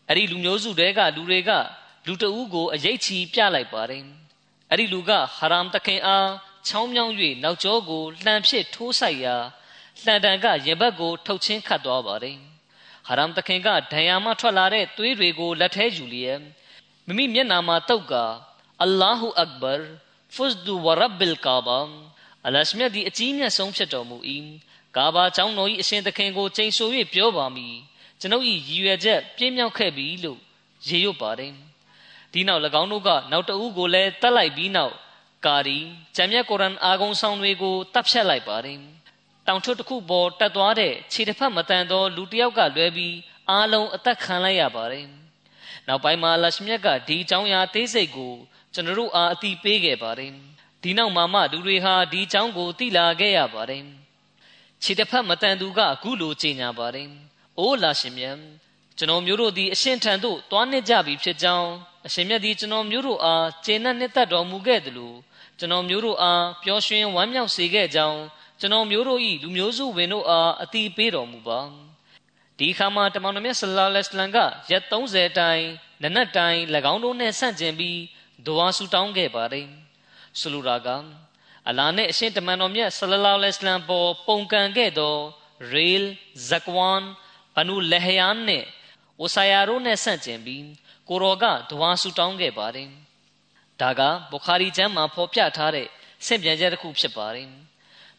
[0.10, 1.52] အဲ့ဒီလူမျိုးစုတွေကလူတွေက
[2.06, 4.04] လူတအူးကိုအရေးချီပြလိုက်ပါတယ်
[4.70, 6.30] အဲ့ဒီလူကဟာရမ်တခင်အား
[6.68, 9.36] ချောင်းမြောင်း၍နောက်ကျောကိုလှန်ဖြစ်ထိုးဆိုင်ရာ
[10.04, 12.38] လှန်တန်ကရင်ဘတ်ကိုထုတ်ချင်းခတ်သွားပါတယ်
[13.08, 16.42] ဟာရမ်တခင်ကဒဏ်ရာမှထွက်လာတဲ့သွေးတွေကိုလက်ထဲယူလျက်
[17.08, 18.14] မိမိမျက်နာမှာတုတ်က
[18.84, 19.74] အလ္လာဟူအက်ဘာ
[20.36, 21.80] ဖုဇ်ဒူဝရဘ်ဘီလ်ကာဘာ
[22.46, 24.18] အလရှမြတ်ဒီအကြီးမြတ်ဆုံးဖြစ်တော်မူ၏
[24.98, 26.80] ကာဘာကျောင်းတော်၏အရှင်သခင်ကိုချိန်ဆ၍
[27.14, 27.76] ပြောပါမည်
[28.20, 30.40] ကျွန်ုပ်၏ရည်ရွယ်ချက်ပြင်းမြောက်ခဲ့ပြီလို့
[30.88, 31.54] ရေရွတ်ပါတယ်
[32.34, 34.94] ဒီနောက်၎င်းတို့ကနောက်တဦးကိုလည်းတတ်လိုက်ပြီးနောက်
[35.46, 35.80] ကာရီ
[36.16, 38.80] ဂျမ်မြတ်ကုရ်အန်အာဂုံဆောင်တွေကိုတပ်ဖြတ်လိုက်ပါတယ်
[39.48, 43.16] တောင်ထွတ်တစ်ခုပေါ်တက်သွားတဲ့ခြေတစ်ဖက်မတန်သောလူတစ်ယောက်ကလွဲပြီး
[43.50, 45.08] အားလုံးအသက်ခံလိုက်ရပါတယ်။
[45.88, 48.34] နောက်ပိုင်းမှာလရှမြတ်ကဒီအကြောင်းအရာသေးစိတ်ကို
[48.74, 50.32] ကျွန်တော်တို့အားအတိပေးခဲ့ပါတယ်။
[50.84, 53.84] ဒီနောက်မှာမှလူတွေဟာဒီအကြောင်းကိုသိလာခဲ့ရပါတယ်။
[54.84, 57.08] ခြေတစ်ဖက်မတန်သူကအခုလိုကြေညာပါတယ်။
[57.60, 58.38] အိုးလာရှင်မြတ်
[58.98, 61.70] ကျွန်တော်မျိုးတို့သည်အရှင်ထံသို့တွားနှစ်ကြပြီဖြစ်ကြောင်း
[62.08, 65.14] အရှင်မြတ်သည်ကျွန်တော်မျိုးတို့အားကျေနပ်နှစ်သက်တော်မူခဲ့သလို
[65.60, 68.20] ကျွန်တော်မျိုးတို့အားပျော်ရွှင်ဝမ်းမြောက်စေခဲ့ကြောင်း
[68.60, 71.60] ကျွန်တော်မျိုးတို့ဤလူမျိုးစုဝင်တို့အားအတိပေးတော်မူပါ
[72.60, 74.38] ဒီခါမှာတမန်တော်မြတ်ဆလ္လာလဟ်အလัยဟ်က
[74.72, 75.64] ရက်30တိုင်
[76.04, 76.60] နနက်တိုင်၎
[76.94, 78.00] င်းတို့နဲ့ဆန့်ကျင်ပြီး
[78.48, 79.68] ဒွါဆူတောင်းခဲ့ပါတယ်
[80.40, 80.88] ဆိုလိုတာက
[81.70, 85.16] အလာနဲ့အရှင်တမန်တော်မြတ်ဆလ္လာလဟ်အလัยဟ်ပေါ်ပုံကန်ခဲ့သော
[85.72, 86.10] ရေလ်
[86.48, 87.02] ဇက်ကွမ်
[87.56, 88.64] ဘနူလဟယန်နဲ့
[89.22, 90.64] ဝဆာယာတို့နဲ့ဆန့်ကျင်ပြီး
[91.10, 92.90] ကိုရောကဒွါဆူတောင်းခဲ့ပါတယ်
[93.82, 95.88] ဒါကဘုခါရီကျမ်းမှာဖော်ပြထားတဲ့
[96.26, 97.50] ဆင့်ပြန်ချက်တစ်ခုဖြစ်ပါတယ်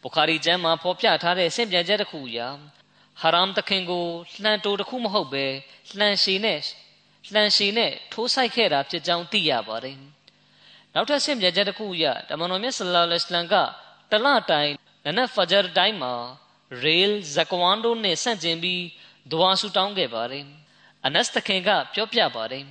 [0.01, 2.47] ဘုခါရီကျမ်းမှာဖော်ပြထားတဲ့ဆင့်ပြန်ချက်တစ်ခုအရာ
[3.21, 4.05] ဟာရမ်တခင်ကို
[4.43, 5.45] လှန်တိုတစ်ခုမဟုတ်ပဲ
[5.97, 6.59] လှန်ရှည်နဲ့
[7.33, 9.97] လှန်ရှည်နဲ့ထိုးဆိုင်ခဲ့တာဖြစ်ကြောင်းသိရပါတယ်
[10.93, 13.55] နောက်ထပ်ဆင့်ပြန်ချက်တစ်ခုအရတမန်တော်မြတ်ဆလ္လာလဟ်အလိုင်းက
[14.11, 14.71] တလတိုင်
[15.05, 16.13] နနက်ဖဂျာတိုင်းမှာ
[16.81, 18.83] ရေလ်ဇကွမ်ဒိုနဲ့ဆန့်ကျင်ပြီး
[19.31, 20.45] ဒွါဆူတောင်းခဲ့ပါတယ်
[21.05, 22.63] အနတ်တခင်ကပြောပြပါတယ်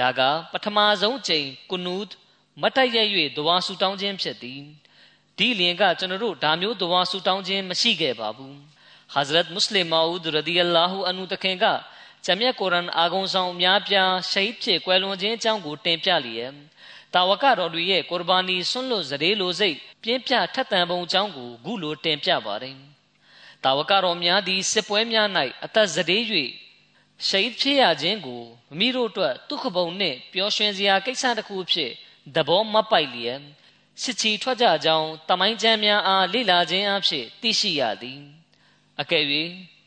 [0.00, 0.20] ဒါက
[0.52, 2.12] ပထမဆုံးအကြိမ်ကုနူဒ်
[2.60, 2.96] မတ်တရ၍
[3.38, 4.60] ဒွါဆူတောင်းခြင်းဖြစ်သည်
[5.38, 8.56] ဒီလျင်ကကျွန်တော်တို့ဒါမျိုးဒဝါဆူတောင်းခြင်းမရှိခဲ့ပါဘူး
[9.12, 11.64] ဟဇရတ်မုစလင်မာဦးရဒီအလာဟူအန်နုတခင်က
[12.24, 16.52] ဂျမြတ်ကုရ်အန်အာဂုံဆောင်အများပြားရှိတ်ဖြစ်ကွယ်လွန်ခြင်းအကြောင်းကိုတင်ပြလျက်
[17.14, 22.76] တာဝကတော်တွေရဲ့ကုရ်ဘာနီဆွန့်လွတ်စရေလိုစိတ်ပြင်းပြထက်သန်ပုံအကြောင်းကိုခုလိုတင်ပြပါတယ်
[23.64, 25.28] တာဝကတော်များသည်စစ်ပွဲများ၌
[25.64, 26.18] အသက်စရေ၍
[27.26, 31.90] ရှိတ်ဖြစ်ရခြင်းကိုမိမိတို့အတွက်ဒုက္ခပုံနှင့်ပျော်ရွှင်စရာကိစ္စတစ်ခုဖြစ်
[32.34, 33.40] သဘောမပိုက်လျက်
[34.02, 38.39] စစ်ချီထွက်ကြကြောင်းတမိုင်းကျမ်းများအားလေ့လာခြင်းအဖြစ်သိရှိရသည်
[39.00, 39.24] အကယ်၍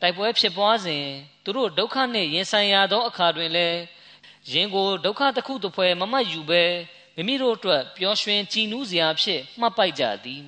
[0.00, 1.04] တိုက်ပွဲဖြစ်ပွားစဉ်
[1.44, 3.78] သူတို့ဒုက္ခနှင့်ရင်ဆိုင်ရသောအခါတွင်လည်း
[4.52, 6.62] ရင်ကိုဒုက္ခတစ်ခုတစ်ဖွဲမမတ်ယူပဲ
[7.16, 10.42] မိမိတို့အတွက်ပျော်ရွှင်ကြည်နူးစရာဖြစ်မှတ်ပိုက်ကြသည်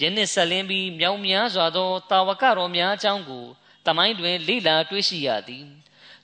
[0.00, 3.46] ယနေ့ဆက်လင်းပြီးမြောင်များစွာသောတာဝကတော်များအကြောင်းကို
[3.86, 5.66] တမိုင်းတွင်လေ့လာတွေ့ရှိရသည်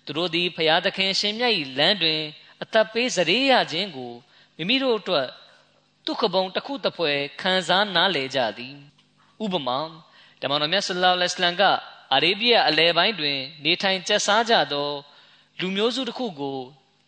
[0.04, 2.20] သူတို့သည်ဖျားသခင်ရှင်မြတ်၏လမ်းတွင်
[2.62, 4.12] အသက်ပေးစရေရခြင်းကို
[4.56, 5.28] မိမိတို့အတွက်
[6.06, 8.74] ဒုက္ခပုံတစ်ခုတစ်ဖွဲခံစားနားလည်ကြသည်
[9.44, 9.78] ဥပမာ
[10.42, 11.62] တမန်တော်မြတ်ဆလ္လာလဟ်အလัยဟ်က
[12.12, 14.90] အာရေဗျအလဲပိုင်းတွင် နေထိုင်ကျက်စားကြသော
[15.60, 16.58] လူမျိုးစုတစ်ခုကို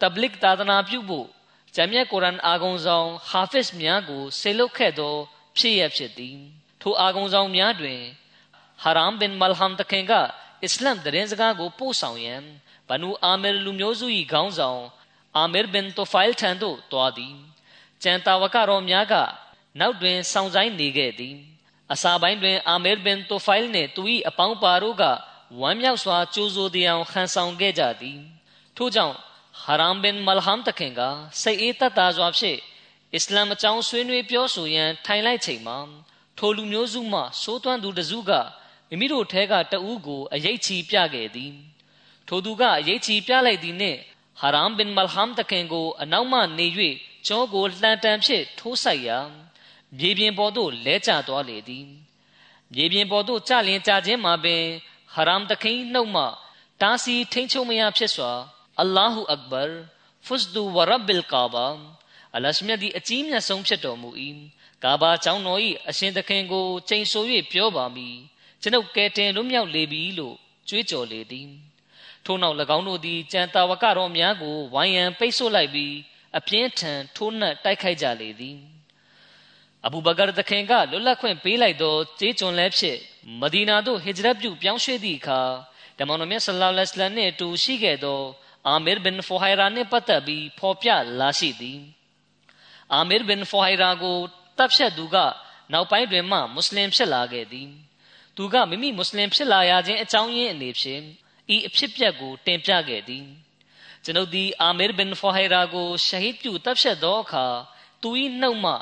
[0.00, 1.26] တဘလစ်သာသနာပြုဖို့
[1.74, 5.14] ဂျမ်မြတ်ကုရ်အာန်အာဂုံဆောင်ဟာဖစ်များကိုဆေလုတ်ခဲ့သော
[5.56, 6.36] ဖြစ်ရဖြစ်သည်
[6.80, 8.00] ထိုအာဂုံဆောင်များတွင်
[8.82, 10.12] ဟာရမ်ဘင်မလ်ဟမ်တခင်က
[10.62, 12.42] အစ္စလမ်တရင်စကားကိုပို့ဆောင်ရန်
[12.88, 14.82] ဘနူအာမီလူမျိုးစု၏ခေါင်းဆောင်
[15.36, 17.34] အာမီဘင်တိုဖိုင်ထံသို့တွားသည်
[18.02, 19.14] ကျန်တာဝကတော်များက
[19.80, 21.36] နောက်တွင်စောင့်ဆိုင်နေခဲ့သည်
[21.92, 25.04] အစာပိုင်းတွင်အာမီဘင်တိုဖိုင်နှင့်သူ၏အပေါင်းပါတို့က
[25.60, 28.18] ဝမ်းမြောက်စွာကြိုးဆိုသည်အောင်ခံဆောင်ခဲ့ကြသည်
[28.76, 29.16] ထို့ကြောင့်
[29.62, 31.00] ဟာရမ်ဘင်မလ်ဟမ်တခင်က
[31.42, 32.58] စိတ်အေးသက်သာစွာဖြင့်
[33.14, 35.78] အစ္စလာမ်အကြောင်းဆွေးနွေးပြောဆိုရန်ထိုင်လိုက်ချိန်မှာ
[36.38, 38.30] ထိုလူမျိုးစုမှစိုးသွမ်းသူတစုက
[38.88, 41.52] မိမိတို့ထဲကတဦးကိုအရေးချီပြခဲ့သည်
[42.28, 44.00] ထိုသူကအရေးချီပြလိုက်သည်နှင့်
[44.40, 46.66] ဟာရမ်ဘင်မလ်ဟမ်တခင်ကိုအနောက်မှနေ၍
[47.26, 49.18] ကျောကိုလှန်တန်ဖြင့်ထိုးဆိုင်ရာ
[49.98, 51.86] မြေပြင်ပေါ်သို့လဲကျသွားလေသည်
[52.74, 54.62] မြေပြင်ပေါ်သို့ကျလျင်ကျခြင်းမှာပင်
[55.14, 56.24] ဟာရမ်တခင်နှုတ်မှ
[56.80, 58.32] တားဆီးထိန်ချုပ်မရဖြစ်စွာ
[58.80, 59.64] အလ္လာဟူအက်ဘာ
[60.26, 61.66] ဖုစဒူဝရဘ်ဘီလ်ကာဘာ
[62.34, 64.10] အလရှမြတ်ဒီအကြီးမြတ်ဆုံးဖြစ်တော်မူ၏
[64.84, 68.16] ကာဘာကျောင်းတော်၏အရှင်သခင်ကိုချိန်ဆို၍ပြောပါမည်
[68.62, 70.36] ကျွန်ုပ်ကဲတင်လွတ်မြောက်လေပြီလို့
[70.68, 71.48] ကြွေးကြော်လေသည်
[72.24, 75.94] ထို့နောက်၎င်းတို့သည်ကြံတာဝကတော်များကိုဝိုင်းရန်ပိတ်ဆို့လိုက်ပြီး
[76.38, 78.58] အပြင်းထန်ထိုးနှက်တိုက်ခိုက်ကြလေသည်
[79.86, 82.98] အဘူဘကာသခင်ကလွတ်လပ်ခွင့်ပေးလိုက်သောကျေးကျွန်လည်းဖြစ်
[83.40, 85.40] မဒီနာသို့ဟစ်ဂျရတ်ပြုပြောင်းရွှေ့သည့်အခါ
[85.98, 88.20] တမန်တော်မြတ်ဆလ္လာလဟ်အလိုင်းနှင့်အတူရှိခဲ့သော
[88.66, 90.88] အာမီရ်ဘင်ဖူဟိုင်ရာနှင့်ပတ်သက်ပြီးဖော်ပြ
[91.20, 91.80] လာရှိသည်
[92.92, 94.18] အာမီရ်ဘင်ဖူဟိုင်ရာကို
[94.58, 95.16] တပ်ဖြတ်သူက
[95.72, 97.68] နောက်ပိုင်းတွင်မှမွတ်စလင်ဖြစ်လာခဲ့သည်
[98.36, 101.02] သူကမိမိမွတ်စလင်ဖြစ်လာရခြင်းအကြောင်းရင်းအနေဖြင့်
[101.54, 103.26] ဤအဖြစ်ပြက်ကိုတင်ပြခဲ့သည်
[104.04, 107.46] ကျွန်ုပ်သည်အာမီရ်ဘင်ဖူဟိုင်ရာကိုရှဟီဒ်ပြုတပ်ဖြတ်သောအခါ
[108.02, 108.74] သူ၏နှုတ်မှ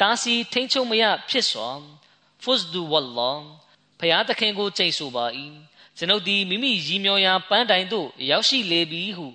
[0.00, 1.70] တာစီထိန်ချုပ်မရဖြစ်စွာ
[2.42, 3.32] ဖုဇ်ဒူဝလ္လာ
[3.98, 5.26] ဖျားသခင်ကိုကြိတ်ဆိုပါ၏
[5.96, 9.26] ကျွန်ုပ်သည်မိမိရည်မျောရာပန်းတိုင်သို့ရောက်ရှိလေပြီဟု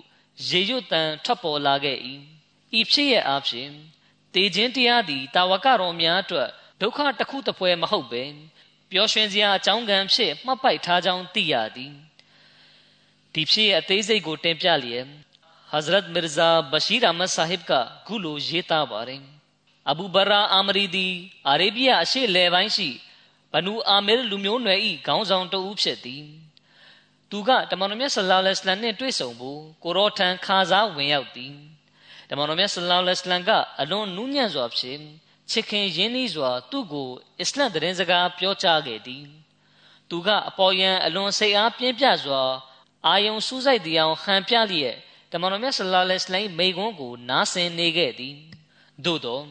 [0.48, 1.98] ရေရွတ်တန်ထွက်ပေါ်လာခဲ့၏
[2.78, 3.68] ဤဖြစ်ရအဖြစ်
[4.34, 6.48] တေခြင်းတရားသည်တာဝကတော်များအတွက်
[6.80, 8.24] ဒုက္ခတစ်ခုတစ်ပွဲမဟုတ်ပဲ
[8.90, 11.92] ပျော်ရွှင်စရာအကြောင်းကံဖြစ်မှတ်ပိုက်ထားကြောင်းသိရသည်
[13.32, 15.08] ဒီဖြစ်အသေးစိတ်ကိုတင်ပြလျက်
[15.72, 19.22] हजरत मिर्जा बशीर अहमद साहिब का ခုလိုရေးသားပါတယ်
[19.90, 21.08] အဘူဘရာအာမရီဒီ
[21.48, 22.88] အာရေဗျအရှေ့လယ်ပိုင်းရှိ
[23.52, 26.24] ဘနူအာမီလူမျိုးနွယ်၏ခေါင်းဆောင်တဦးဖြစ်သည်
[27.30, 31.54] သူကတမန်တော်မြတ်ဆလ္လာလဟ်အလัยဟ်နှင့်တွေ့ဆုံဖို့ကိုရောထံခါစားဝင်ရောက်သည်
[32.30, 35.00] တမန်တော်မြတ်ဆလ္လာလဟ်အလัยဟ်ကအလွန်နူးညံ့စွာဖြင့်
[35.50, 37.08] ချစ်ခင်ရင်းနှီးစွာသူ့ကို
[37.40, 39.24] အစ္စလမ်တရင်စကားပြောကြားခဲ့သည်
[40.10, 42.42] သူကအပေါ်ယံအလွန်စိတ်အားပြင်းပြစွာ
[43.06, 44.96] အာယုံစူးစိုက်တီအောင်ဟန်ပြလျက်
[45.32, 48.36] တမန်တော်မြတ်ဆလ္လာလဟ်အလัยဟ်မိကွန်းကိုနားဆင်နေခဲ့သည်
[49.04, 49.44] သို့တော့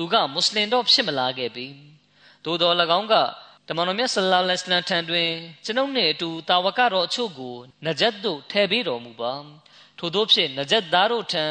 [0.00, 1.66] သူကမွတ်စလင်တော့ဖြစ်မလာခဲ့ပြီ
[2.44, 3.14] သို့တော်၎င်းက
[3.68, 5.30] တမန်တော်မြတ်ဆလ္လာလဟ်အလိုင်းထံတွင်
[5.64, 7.56] ကျွန်ုပ်နှင့်အတူတာဝကတော်အချို့ကို
[7.86, 9.32] နဂျတ်သို့ထည့်ပေးတော်မူပါ
[9.98, 11.44] ထို့သောဖြင့်နဂျတ်သားတို့ထံ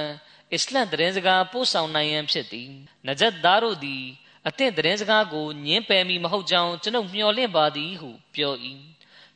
[0.53, 2.71] အစ္စလမ်တရင်စကားပို့ဆောင်နိုင်ရန်ဖြစ်သည်
[3.07, 4.03] နဂျတ်သားတို့သည်
[4.47, 8.53] အသင့်တရင်စကားကိုညင်းပယ်မိမဟုတ်ကြောင်းကျွန်ုပ်မျှော်လင့်ပါသည်ဟုပြော၏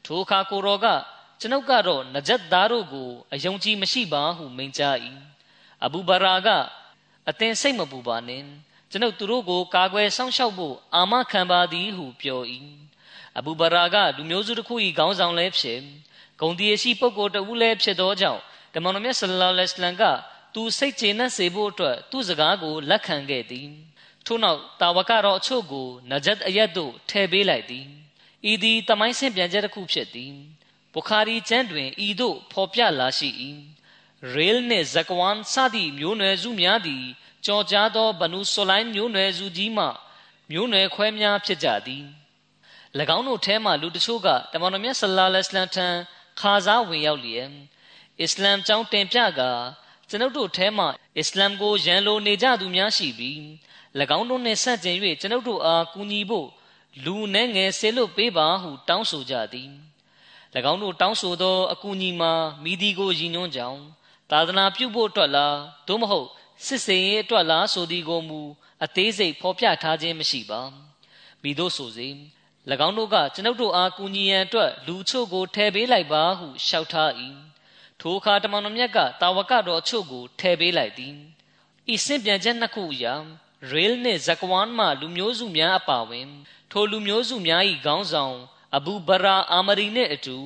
[0.05, 0.87] ထိုအခါကိုတော်က
[1.39, 4.95] ကျွန်ုပ်ကတော့နဂျတ်သားတို့ကိုအယုံကြည်မရှိပါဟုမိန့်ကြား၏
[5.83, 6.49] အဘူဘရာက
[7.29, 8.47] အသင်စိတ်မပူပါနှင့်
[8.91, 12.41] ကျွန်ုပ်သူတို့ကိုကာကွယ်စောင့်ရှောက်ဖို့အာမခံပါသည်ဟုပြော၏
[13.37, 15.79] အဘူဘရာကလူမျိုးစုတစ်ခု၏ခေါင်းဆောင်လည်းဖြစ်
[16.39, 18.41] ဂုံတီရရှိပုဂ္ဂိုလ်တဦးလည်းဖြစ်သောကြောင့်
[18.73, 20.03] တမန်တော်မြတ်ဆလ္လာလဟ်အလัยဟ်က
[20.53, 23.69] သူစိတ်ကျေနပ်စေဖို့အတွက်သူ့စကားကိုလက်ခံခဲ့သည်
[24.25, 27.85] ထို့နောက်တာဝကတော်အချို့ကိုနဂျတ်အယတ်သို့ထည့်ပေးလိုက်သည်
[28.51, 30.33] ဤသည်တမိုင်းဆင့်ပြန်ချက်တစ်ခုဖြစ်သည်
[30.93, 33.29] ဘုခါရီကျမ်းတွင်ဤသို့ဖော်ပြလာရှိ၏
[34.33, 37.05] ရေလ်နှင့်ဇကဝမ်စသည့်မျိုးနွယ်စုများသည်
[37.45, 39.85] ကြော်ကြားသောဘနုဆိုလိုင်းမျိုးနွယ်စုကြီးမှ
[40.51, 42.05] မျိုးနွယ်ခွဲများဖြစ်ကြသည်၎
[43.17, 45.87] င်းတို့ထဲမှလူတချို့ကတမန်တော်မြတ်ဆလ္လာလဟ်အလိုင်းထံ
[46.39, 47.49] ခါစားဝင်ရောက်လျက်
[48.21, 49.41] အစ္စလမ်ကျောင်းတင်ပြက
[50.09, 50.85] ကျွန်ုပ်တို့ထဲမှ
[51.17, 53.39] အစ္စလမ်ကိုရန်လိုနေကြသူများရှိပြီး၎
[54.17, 56.47] င်းတို့နှင့်ဆန့်ကျင်၍ကျွန်ုပ်တို့အားကူညီဖို့
[57.03, 59.71] လူနှဲငယ်ဆေလွတ်ပေးပါဟုတောင်းဆိုကြသည်၎
[60.71, 63.81] င်းတို့တောင်းဆိုသောအကူအညီမှာမိဒီကိုရည်ညွှန်းကြောင်း
[64.31, 66.27] သာသနာပြုဖို့အတွက်လားသို့မဟုတ်
[66.65, 68.41] စစ်စင်ရေးအတွက်လားဆိုသည်ကိုမူ
[68.83, 70.61] အသေးစိတ်ဖော်ပြထားခြင်းမရှိပါ
[71.41, 72.07] မိတို့ဆိုစေ၎
[72.87, 77.11] င်းတို့ကကျွန်ုပ်တို့အားကူညီရန်အတွက်လူချို့ကိုထဲပေးလိုက်ပါဟုလျှောက်ထား၏
[77.99, 81.15] ထိုအခါတမန်တော်မြတ်ကတာဝကတော်အချို့ကိုထဲပေးလိုက်သည်
[81.93, 83.15] ဤစင်ပြန်ချက်နှစ်ခုအရာ
[83.69, 86.27] ရေလ်နှင့်ဇကဝမ်မှလူမျိုးစုများအပါဝင်
[86.71, 88.35] ထိုလူမျိုးစုများ၏ခေါင်းဆောင်
[88.75, 90.37] အဘူဘရာအာမရီနှင့်အတူ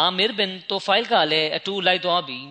[0.00, 2.48] အာမီရ်ဘင်တိုဖိုင်ကလည်းအတူလိုက်သွားပြီး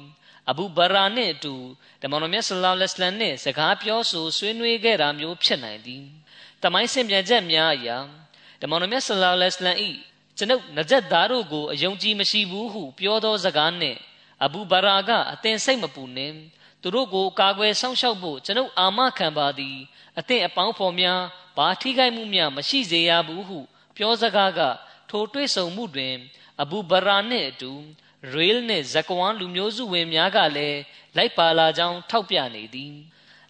[0.51, 1.53] အဘူဘာရာနှင့်အတူ
[2.01, 6.03] တမန်တော်မြတ်ဆလ္လာလဟ်အလัยဟိဝါစလမ်နှင့်စကားပြောဆိုဆွေးနွေးခဲ့တာမျိုးဖြစ်နိုင်သည်
[6.63, 7.97] တမိုင်းစင်ပြန်ချက်များအရာ
[8.61, 9.95] တမန်တော်မြတ်ဆလ္လာလဟ်အလัยဟိဝါစလမ်၏
[10.37, 13.99] ကျွန်ုပ်နကြက်သားတို့ကိုအယုံကြည်မရှိဘူးဟုပြောသောစကားနှင့်
[14.43, 16.35] အဘူဘာရာကအသင်စိတ်မပူနှင့်
[16.81, 19.77] သူတို့ကိုကာကွယ်ဆောင်ရှောက်ဖို့ကျွန်ုပ်အာမခံပါသည်
[20.19, 21.21] အသင်အပေါင်းဖော်များ
[21.57, 23.59] ဘာထိခိုက်မှုများမရှိစေရဘူးဟု
[23.97, 24.59] ပြောစကားက
[25.09, 26.15] ထိုတွေ့ဆုံမှုတွင်
[26.61, 27.71] အဘူဘာရာနှင့်အတူ
[28.29, 30.79] ရေလ်နှင့်ဇကွမ်လူမျိုးစုဝင်များကလည်း
[31.17, 32.93] လိုက်ပါလာကြောင်းထောက်ပြနေသည်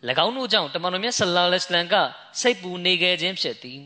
[0.26, 1.96] ၎င်းတို့ကြောင့်တမန်တော်မြတ်ဆလ္လာလဟ်အလိုင်းက
[2.42, 3.82] စိတ်ပူနေခဲ့ခြင်းဖြစ်သည်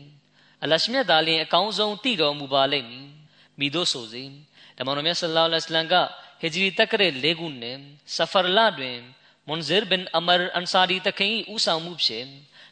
[0.62, 3.08] အလရှမြတ်သားလင်အကောင်းဆုံးတည်တော်မူပါလိမ့်မည်
[3.58, 4.24] မိတို့ဆိုစေ
[4.78, 5.94] တမန်တော်မြတ်ဆလ္လာလဟ်အလိုင်းက
[6.40, 7.80] ဟီဂျရီတက္ကရာ၄ခုနှင့်
[8.16, 8.98] ဆဖာလတွင်
[9.48, 12.28] မွန်ဇီဘင်အမာအန်ဆာဒီတခင်၏ဦးဆောင်မှုဖြင့်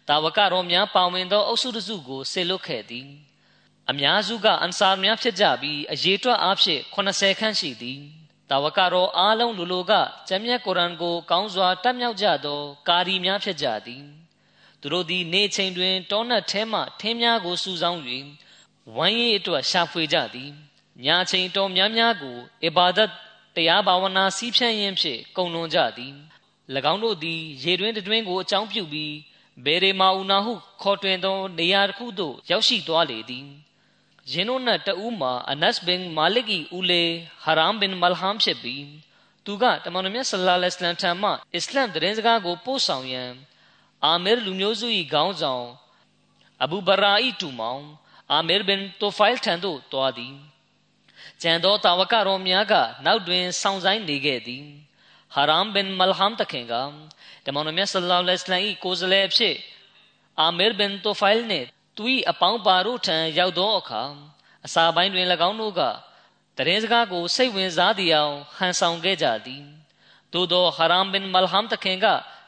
[0.08, 3.08] တာဝကတော်များပါဝင်သောအုပ်စုတစုကိုဆေလွတ်ခဲ့သည်
[3.90, 8.00] အများစုကအန်ဆာများဖြစ်ကြပြီးအရေးတွက်အားဖြင့်80ခန့်ရှိသည်
[8.50, 9.92] တာဝကတော်အားလုံးလူလိုက
[10.28, 14.02] ကျမ်းမြတ်ကုရ်အန်ကို ကောင်းစွာတတ်မြောက်ကြသော ကာရီများဖြစ်ကြသည်
[14.80, 18.00] သူတို့သည်နေချိန်တွင်တောနတ်ထဲမှထင်းများကိုစုဆောင်း၍
[18.96, 20.50] ဝမ်းရည်အတွက်ရှာဖွေကြသည်
[21.04, 23.10] ညာချိန်တော်များများကိုအဘာဒတ်
[23.56, 26.14] တရားဘာဝနာစီးဖြန့်ရင်းဖြင့်ကုံလွန်ကြသည်၎
[26.92, 29.14] င်းတို့သည် ရေတွင်တွင်ကိုအကြောင်းပြုပြီး
[29.64, 33.46] ဘေရေမာဦးနာဟုခေါ်တွင်သောနေရာတစ်ခုသို့ရောက်ရှိသွားလေသည်
[34.32, 37.02] ယင်းတို့နှင့်တဦးမှာအနတ်ဘင်မာလစ်ကီဦးလေ
[37.44, 38.84] ဟာရမ်ဘင်မလဟမ်ဖြစ်ပြီး
[39.44, 43.30] သူကတမန်တော်မြတ်ဆလ္လာလဟ်အလัยဟ်ထံမှအစ္စလမ်သတင်းစကားကိုပို့ဆောင်ရန်
[44.04, 45.66] အာမီရလူမျိုးစု၏ခေါင်းဆောင်
[46.62, 47.82] အဘူဘရာအီတူမောင်
[48.32, 50.34] အာမီရဘင်တိုဖိုင်ထံသို့တွားသည်
[51.42, 54.64] ကျန်သောတာဝကတော်များကနောက်တွင်စောင့်ဆိုင်နေခဲ့သည်
[55.34, 56.74] ဟာရမ်ဘင်မလဟမ်တခင်က
[57.44, 59.56] တမန်တော်မြတ်ဆလ္လာလဟ်အလัยဟ်၏ကိုယ်စားလှယ်အဖြစ်
[60.40, 64.02] အာမီရဘင်တိုဖိုင်နှင့် သူ၏အပေါင်းပါတို့ထံရောက်သောအခါ
[64.66, 65.80] အစာပိုင်းတွင်၎င်းတို့က
[66.56, 69.62] တရင်စကားကိုစိတ်ဝင်စားသည်အောင်ဟန်ဆောင်ခဲ့ကြသည်
[70.32, 72.06] သို့သောဟာရမ်ဘင်မလဟမ်တခင်က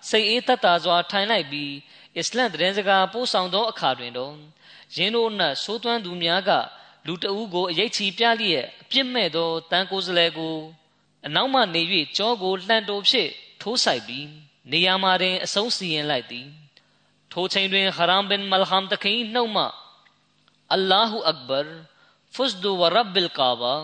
[0.09, 1.73] စိတ်အေးသက်သာစွာထိုင်လိုက်ပြီး
[2.17, 4.35] အစ္စလမ်တရင်စကားပို့ဆောင်သောအခါတွင်တော့
[4.97, 6.51] ယင်းတို့နှင့်ဆိုးသွမ်းသူများက
[7.07, 10.57] လူတအူးကိုအရေးချီပြလျက်အပြစ်မဲ့သောတန်ကိုယ်စလဲကို
[11.27, 11.83] အနောက်မှနေ၍
[12.17, 13.31] ကြောကိုလှန်တိုဖြင့်
[13.61, 14.27] ထိုးဆိုင်ပြီး
[14.71, 16.47] နေရာမှာတွင်အဆုံးစီရင်လိုက်သည်
[17.38, 19.64] ထိုချိန်တွင်ဟရမ်ဘင်မလဟမ်တခင်နှုတ်မှ
[20.72, 21.61] အလ္လာဟူအက်ဘာ
[22.35, 23.75] ဖုစဒူဝရဘ်ဘလ်ကာဘာ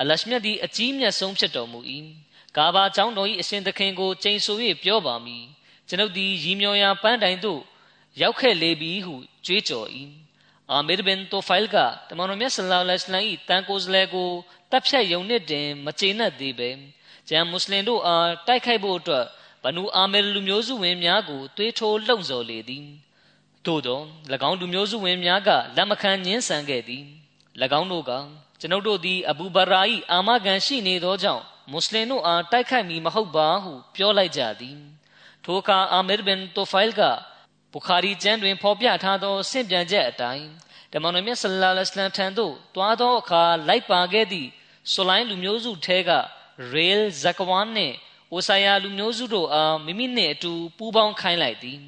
[0.00, 1.80] အလရှမြတ်ဒီအကြီးမြတ်ဆုံးဖြစ်တော်မူ၏
[2.56, 5.44] ကာဘာကျောင်းတော်၏အရှင်သခင်ကိုကျိန်ဆို၍ပြောပါမည်
[5.88, 7.60] ကျွန်ုပ်သည်ရီမျောရာပန်းတိုင်သို့
[8.20, 9.14] ရောက်ခဲ့လေပြီဟု
[9.46, 9.88] ကြွေးကြော်၏
[10.70, 11.76] အာမီရ်ဘင်တိုဖိုင်က
[12.08, 14.30] တမန်တော်မြတ်ဆလ္လာလဟ်အလိုင်း၏တန်ကိုယ်စလဲကို
[14.70, 16.70] တပ်ဖြတ်ယုံနှစ်တင်မကျေနပ်သေးပဲ
[17.28, 22.86] ကျန်မွတ်စလင်တို့အားတိုက်ခိုက်ဖို့အတွက်ဘ နူအာမီလူမျိုးစုဝင်များကိုသွေးထိုးလှုံ့ဆော်လေသည်
[23.66, 24.00] သို့သော၎
[24.48, 27.04] င်းလူမျိုးစုဝင်များကလက်မခံညှင်းဆန်ခဲ့သည်၎
[27.80, 28.12] င်းတို့က
[28.60, 34.78] ကျွန်ုပ်တို့သည်အဘူဘရာ၏အာမခံရှိနေသောကြောင့်မွတ်စလင်တို့အားတိုက်ခိုက်မည်မဟုတ်ပါဟုပြောလိုက်ကြသည်
[35.44, 37.00] ထိုအခါအာမီဘင်တိုဖိုင်က
[37.72, 40.46] ဘူခါရီကျမ်းတွင်ဖော်ပြထားသောဆင့်ပြန်ချက်အတိုင်း
[40.92, 44.48] တမန်တော်မြတ်ဆလ္လာလဟ်အလัยဟ်ထံသို့တွားသောအခါလိုက်ပါခဲ့သည့်
[44.92, 46.10] ဆိုလိုင်းလူမျိုးစုထဲက
[46.72, 47.96] ရေလ်ဇကဝမ်နှင့်
[48.32, 51.80] အိုဆိုင်ယာလူမျိုးစုတို့အားမိမိနှင့်အတူပူးပေါင်းခိုင်းလိုက်သည်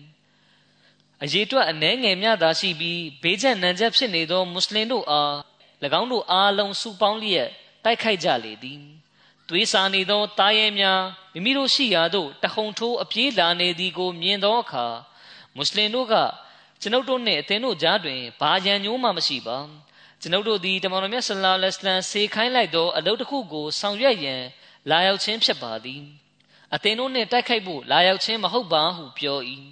[1.22, 5.34] အရေးအတွက်အနှဲငယ်များသာရှိပြီးဘေးကျနံချက်ဖြစ်နေသောမွတ်စလင်တို့အား၎
[6.00, 7.48] င်းတို့အားလုံးစုပေါင်းလျက်
[7.84, 8.80] တိုက်ခိုက်ကြလေသည်
[9.48, 11.00] သွေးစာနေသောတားရဲများ
[11.32, 14.86] မိမိတို့ရှိရာသို့တဟုန်ထိုးအပြေးလာနေသည်ကိုမြင်သောအခါ
[15.56, 16.14] မွတ်စလင်တို့က
[16.80, 19.58] ကျွန်ုပ်တို့နှင့်အသင်တို့ကြားတွင်ဘာရန်ညိုးမှမရှိပါ
[20.20, 24.42] ကျွန်ုပ်တို့သည်တမန်တော်မြတ်ဆလ္လာလဟ်အလัยဟ်ဆေခိုင်းလိုက်သောအလုပ်တစ်ခုကိုဆောင်ရွက်ရန်
[24.90, 26.02] လာရောက်ခြင်းဖြစ်ပါသည်
[26.74, 29.38] အသင်တို့နှင့်တိုက်ခိုက်ဖို့လာရောက်ခြင်းမဟုတ်ပါဟုပြော၏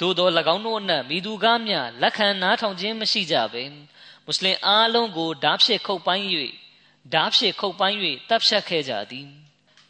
[0.00, 3.62] သို့သော၎င်းတို့အနက်မိသူကားများလက်ခံနားထောင်ခြင်းမရှိကြပဲ
[4.24, 6.26] မွတ်စလင်အားလုံးကိုဓာဖြင့်ခုတ်ပိုင်း၍
[7.12, 7.98] ဓာဖြင့်ခုတ်ပိုင်း၍
[8.28, 9.28] တပ်ဖြတ်ခဲ့ကြသည်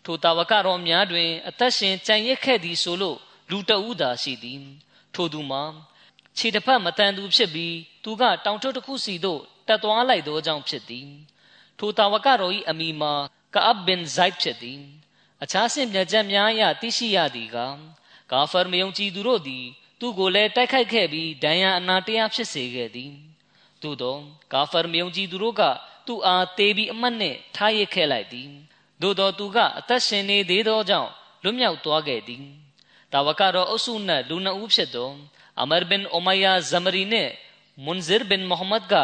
[0.04, 3.18] ထိုတာဝကတော်များတွင် အသက်ရှင်ကြံရစ်ခဲ့သည်ဆိုလို့
[3.50, 4.60] လူတအူးသာရှိသည်
[5.14, 5.62] ထိုသူမှာ
[6.36, 11.08] ခြေတစ်ဖက်မတန်သူဖြစ်ပြီးသူကတောင်ထွတ်တစ်ခုစီသို့တက်သွားလိုက်သောကြောင့်ဖြစ်သည်
[11.78, 13.12] ထိုတာဝကတော်၏အမိမှာ
[13.54, 14.80] ကာအဘ်ဘင်ဇိုက်ဖြစ်သည်
[15.42, 17.58] အခြားဆင့်ပြချက်များအရသိရှိရသည်က
[18.32, 19.64] ကာဖာမယုံကြည်သူတို့သည်
[20.00, 23.12] သူ့ကိုလည်းတိုက်ခိုက်ခဲ့ပြီးဒဏ်ရာအနာတရားဖြစ်စေခဲ့သည်
[23.82, 24.16] သို့သော
[24.52, 25.62] ကာဖာမယုံကြည်သူတို့က
[26.06, 28.48] သူ့အားတေးပြီးအမတ်နှင့်ထားရစ်ခဲ့လိုက်သည်
[29.02, 31.10] သို့သောသူကအသက်ရှင်နေသေးသောကြောင့်
[31.42, 32.44] လွတ်မြောက်သွားခဲ့သည်
[33.12, 35.10] တာဝကတော်အုပ်စုနှင့်လူနှဦးဖြစ်သော
[35.60, 37.32] အမရ်ဘင်အိုမယာဇမရီနှင့်
[37.84, 38.94] မွန်ဇစ်ဘင်မိုဟမ္မဒ်က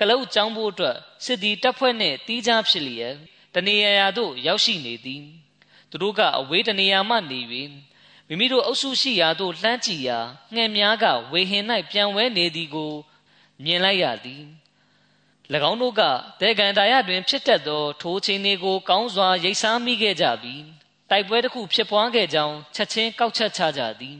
[0.00, 3.14] ကလုတ်ကျောင်းဖို့အတွက်စစ်သည်တပ်ဖွဲ့နှင့်တီးခြားဖြစ်လျက်
[3.54, 5.24] တနေရာရာသို့ရောက်ရှိနေသည်
[5.94, 7.40] သူတို့ကအဝေးတနေရာမှနေ၍
[8.28, 10.18] မိမိတို့အုပ်စုရှိရာသို့လှမ်းကြည့်ရာ
[10.54, 12.92] ငှက်များကဝေဟင်၌ပြန်ဝဲနေသည်ကို
[13.64, 14.42] မြင်လိုက်ရသည်၎
[15.70, 16.02] င်းတို့က
[16.40, 20.62] တေကန်တာရတွင် ဖြစ်တတ်သော ထိုးချင်းတွေကိုကောင်းစွာရိတ်စားမိခဲ့ကြပြီး
[21.10, 24.18] တိုက်ပွဲတစ်ခုဖြစ်ပွားခဲ့ကြောင်းချက်ချင်းကောက်ချက်ချကြသည်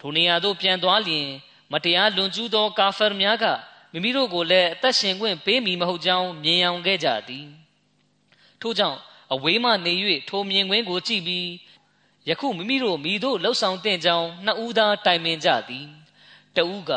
[0.00, 1.28] ထိုနေရာသို့ပြန်သွားလျင်
[1.72, 3.44] မတရားလွန်ကျူးသော ကာဖာများက
[3.92, 7.46] မိမိတို့ကိုလည်းအသက်ရှင်ခွင့်ပေးမည်မဟုတ်ကြောင်းမြင်ယောင်ခဲ့ကြသည်
[8.60, 8.98] ထို့ကြောင့်
[9.34, 9.94] အဝေးမှနေ၍
[10.28, 11.48] ထိုမြင်ကွင်းကိုကြည့်ပြီး
[12.28, 15.86] ယခုမိမိတို့မိတို့လှုပ်ဆောင်တဲ့ကြောင်းနှစ်ဦးသားတိုင်ပင်ကြသည်
[16.56, 16.92] တဦးက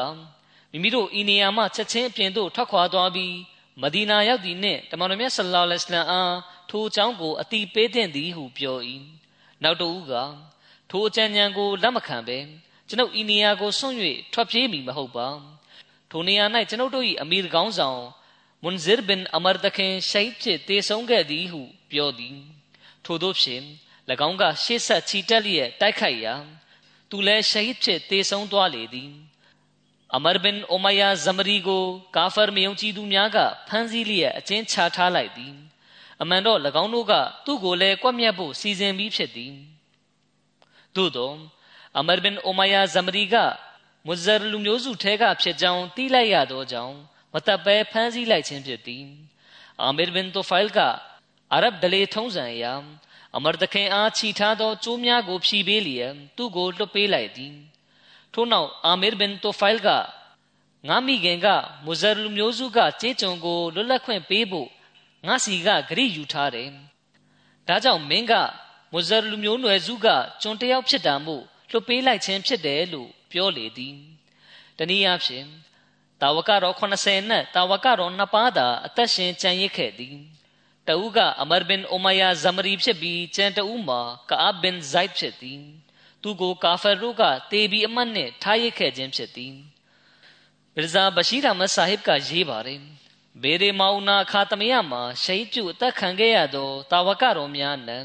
[0.72, 3.36] မိမိတို့ဤနေရာမှချက်ချင်းအပြင်သို့ထွက်ခွာသွားပြီး
[3.82, 6.36] မဒီနာရောက်သည်နှင့်တမန်တော်မြတ်ဆလ္လာလဟ်အလัยဟ်အား
[6.70, 8.78] ထိုအကြောင်းကိုအတိပေးတဲ့သည်ဟုပြော၏
[9.64, 10.14] နောက်တဦးက
[10.90, 12.38] ထိုအကြံဉာဏ်ကိုလက်မခံဘဲ
[12.88, 13.96] ကျွန်ုပ်ဤနေရာကိုဆွန့်၍
[14.34, 15.28] ထွက်ပြေးမိမဟုတ်ပါ
[16.12, 18.02] ထိုနေရာ၌ကျွန်ုပ်တို့၏အမီရကောင်းဆောင်
[18.64, 22.38] မွန်ဇစ်ဘင်အမရဒခင်ရှိတ်ဖြစ်တေဆုံးခဲ့သည်ဟုပြောသည်
[23.06, 23.64] ထို့သောဖြင့်၎
[24.28, 26.34] င်းကရှေ့ဆက်ချီတက်လျက်တိုက်ခိုက်ရာ
[27.10, 29.12] သူလည်းရှိတ်ဖြစ်တေဆုံးသွားလေသည်
[30.16, 31.84] အမရဘင်အိုမယာဇမရီကို
[32.16, 35.54] ကာဖာမယုံကြည်သူများကဖမ်းဆီးလျက်အကျဉ်းချထားလိုက်သည်
[36.22, 37.14] အမှန်တော့၎င်းတို့က
[37.46, 39.54] သူ့ကိုလည်းကွက်မြတ်ဖို့စီစဉ်ပြီးဖြစ်သည်
[40.96, 41.32] သို့သော
[42.00, 43.36] အမရဘင်အိုမယာဇမရီက
[44.06, 46.96] မွဇရလူမျိုးစုထဲကဖြစ်ကြောင်းသိလိုက်ရသောကြောင့်
[47.34, 49.06] မတပ်ပဲဖမ်းဆီးလိုက်ခြင်းဖြစ်သည်
[49.82, 50.80] အာမီရဘင်တိုဖိုင်က
[51.54, 52.66] အာရဗ်ဒလေထုံးစံအရ
[53.36, 57.54] အမရဒခင်အားချီထားသောကျိုးများကိုဖြီးပေးလျက်သူ့ကိုလွတ်ပေးလိုက်သည်
[58.34, 59.90] ထို့နောက်အာမီရဘင်တိုဖိုင်က
[60.90, 61.48] ငါမိခင်က
[61.86, 64.70] မူဇာလူမျိုးစုကကြေးကျွန်ကိုလွတ်လပ်ခွင့်ပေးဖို့
[65.28, 66.70] ငါစီကဂရိယူထားတယ်။
[67.68, 68.34] ဒါကြောင့်မင်းက
[68.94, 70.08] မူဇာလူမျိုးနွယ်စုက
[70.42, 73.96] ကျွန်တယောက်ဖြစ်တာမို့လွတ်ပေးလိုက်ခြင်းဖြစ်တယ်လို့ပြောလေသည်။
[74.78, 75.46] တနည်းအားဖြင့်
[76.24, 80.16] တာဝကတော်80နဲ့တာဝကတော်2ပါးသာအသက်ရှင်ကျန်ရစ်ခဲ့သည်။
[80.88, 85.64] တဦးကအမရ်ဘင်အိုမယာဇမရီဖြစ်ပြီးကျန်တဦးမှာကာအဘင်ဇိုက်ဖြစ်သည်။
[86.24, 89.54] သူကိုကာဖာတို့ကတေဘီအမတ်နဲ့ထားရစ်ခဲ့ခြင်းဖြစ်သည်
[90.76, 92.82] မီဇာဘရှိရာမဆာဟစ်ကရေးပါတယ်
[93.42, 97.98] ဘေရီမောင်နာခါတမယမှာရှိတ်ပြုအသက်ခံခဲ့ရသောတာဝကတော်များနံ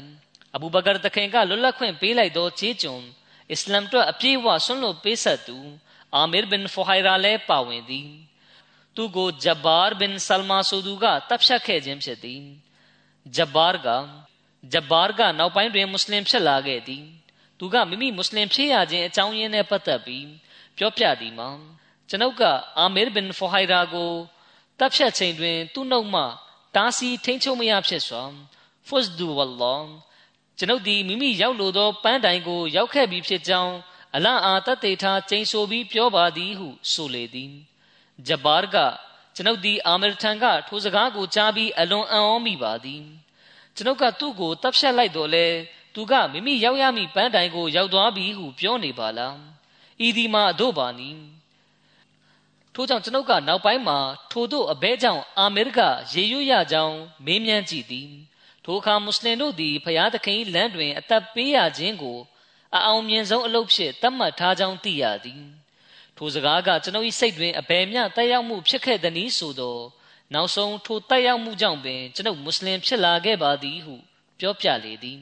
[0.55, 3.03] အဘူဘကာတခင်ကလွတ်လပ်ခွင့်ပေးလိုက်သောခြေကျွန်
[3.51, 5.57] အစ္စလမ်တို့အပြည့်အဝဆွန့်လွတ်ပေးဆက်သူ
[6.15, 8.09] အာမီရ်ဘင်ဖူဟိုင်ရာလည်းပါဝင်သည်
[8.95, 12.41] သူကိုဂျဘာဘင်ဆလမာဆိုသူကတပ်ဖြတ်ခဲ့ခြင်းဖြစ်သည်
[13.35, 13.87] ဂျဘာက
[14.73, 17.03] ဂျဘာကနောက်ပိုင်းတွင်မွတ်စလင်ဖြစ်လာခဲ့သည်
[17.59, 20.27] သူကမိမိမွတ်စလင်ဖြစ်ရခြင်းအကြောင်းရင်းနဲ့ပတ်သက်ပြီး
[20.77, 21.49] ပြောပြသည်မှာ
[22.09, 22.43] ကျွန်ုပ်က
[22.77, 24.11] အာမီရ်ဘင်ဖူဟိုင်ရာကို
[24.79, 26.23] တပ်ဖြတ်ချိန်တွင် သူ့နှုတ်မှ
[26.75, 28.23] တားဆီးထိန်းချုပ်မရဖြစ်စွာ
[28.87, 29.81] ဖုဇ်ဒူဝလော
[30.57, 33.73] ကျွန်ုပ်သည်မိမိရောက်လိုသောပန်းတိုင်ကို ရောက်ခဲ့ပြီးဖြစ်ကြောင်း
[34.15, 37.53] အလံအားတတ်သေးထားကျိန်ဆိုပြီးပြောပါသည်ဟုဆိုလေသည်
[38.27, 38.75] ဂျဘာက
[39.35, 43.03] ကျွန်ုပ်သည်အာမီရ်ထံကထိုစကားကိုကြားပြီးအလွန်အံ့ဩမိပါသည်
[43.75, 45.45] ကျွန်ုပ်ကသူ့ကိုတပ်ဖြတ်လိုက်တော့လဲ
[45.93, 49.35] သူကမိမိရောက်ရမည့်ပန်းတိုင်ကိုရောက်သွားပြီဟုပြောနေပါလား
[50.05, 51.09] ဤဒီမှာအတို့ပါနီ
[52.73, 53.99] ထို့ကြောင့်ကျွန်ုပ်ကနောက်ပိုင်းမှာ
[54.31, 55.79] ထိုတို့အဘဲကြောင့်အာမေရိက
[56.13, 58.09] ရေရွရကြောင်းမေးမြန်းကြည့်သည်
[58.65, 62.17] ထိုအခါမွတ်စလင်တို့သည်ဖျားသခင်လမ်းတွင်အသက်ပေးရခြင်းကို
[62.75, 65.43] အအောင်မြင်ဆုံးအလုပ်ဖြစ်သတ်မှတ်ထားကြောင်းသိရသည်
[66.17, 69.77] ထိုစကားကကျွန်ုပ်၏စိတ်တွင်အဘယ်မျှတက်ရောက်မှုဖြစ်ခဲ့သည်နည်းဆိုသော
[70.33, 73.95] နောက်ဆုံးထိုတက်ရောက်မှုကြောင့်ပင်ကျွန်ုပ်မွတ်စလင်ဖြစ်လာခဲ့ပါသည်ဟု
[74.39, 75.21] ပြောပြလေသည်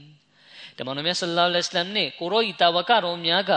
[0.77, 3.51] တမန်တော်မြတ်ဆလ္လာလဟ်အလัยဟိဝါစလမ်နှင့်ကိုရောဤတာဝကတော်များက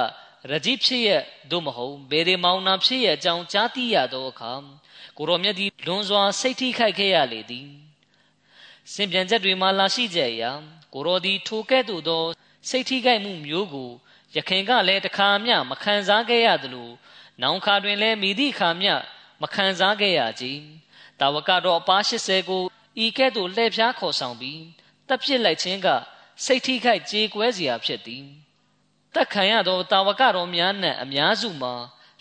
[0.50, 4.52] ရဂျီဖြစ်ရဲ့သို့မဟုတ်ဘယ်ဒီမောင်နာဖြစ်ရဲ့အကြောင်းကြားသိရသောအခါ
[5.16, 7.68] ကိုရောမြတ်သည်လွန်စွာစိတ်ထိခိုက်ခဲ့ရလေသည်
[8.92, 10.50] စင်ပြန်ချက်တွေမှာလာရှိကြရာ
[10.94, 12.22] ကိုရောသည်ထိုကဲ့သို့သော
[12.68, 13.90] စိတ်ထိခိုက်မှုမျိုးကို
[14.34, 16.90] ယခင်ကလည်းတခါမျှမခံစားခဲ့ရသလို
[17.42, 18.94] နောင်ခါတွင်လည်းမိသည့်ခါမျှ
[19.42, 20.44] မခံစားခဲ့ရကြ
[21.20, 22.62] တာဝကတော်အပါ80ကို
[23.04, 24.62] ဤကဲ့သို့လှည့်ဖျားခေါ်ဆောင်ပြီး
[25.08, 25.88] တပ်ပစ်လိုက်ခြင်းက
[26.44, 28.24] စိတ်ထိခိုက်ကြေကွဲစရာဖြစ်သည်
[29.14, 31.74] တက်ခံရသောတာဝကတော်များနှင့်အများစုမှာ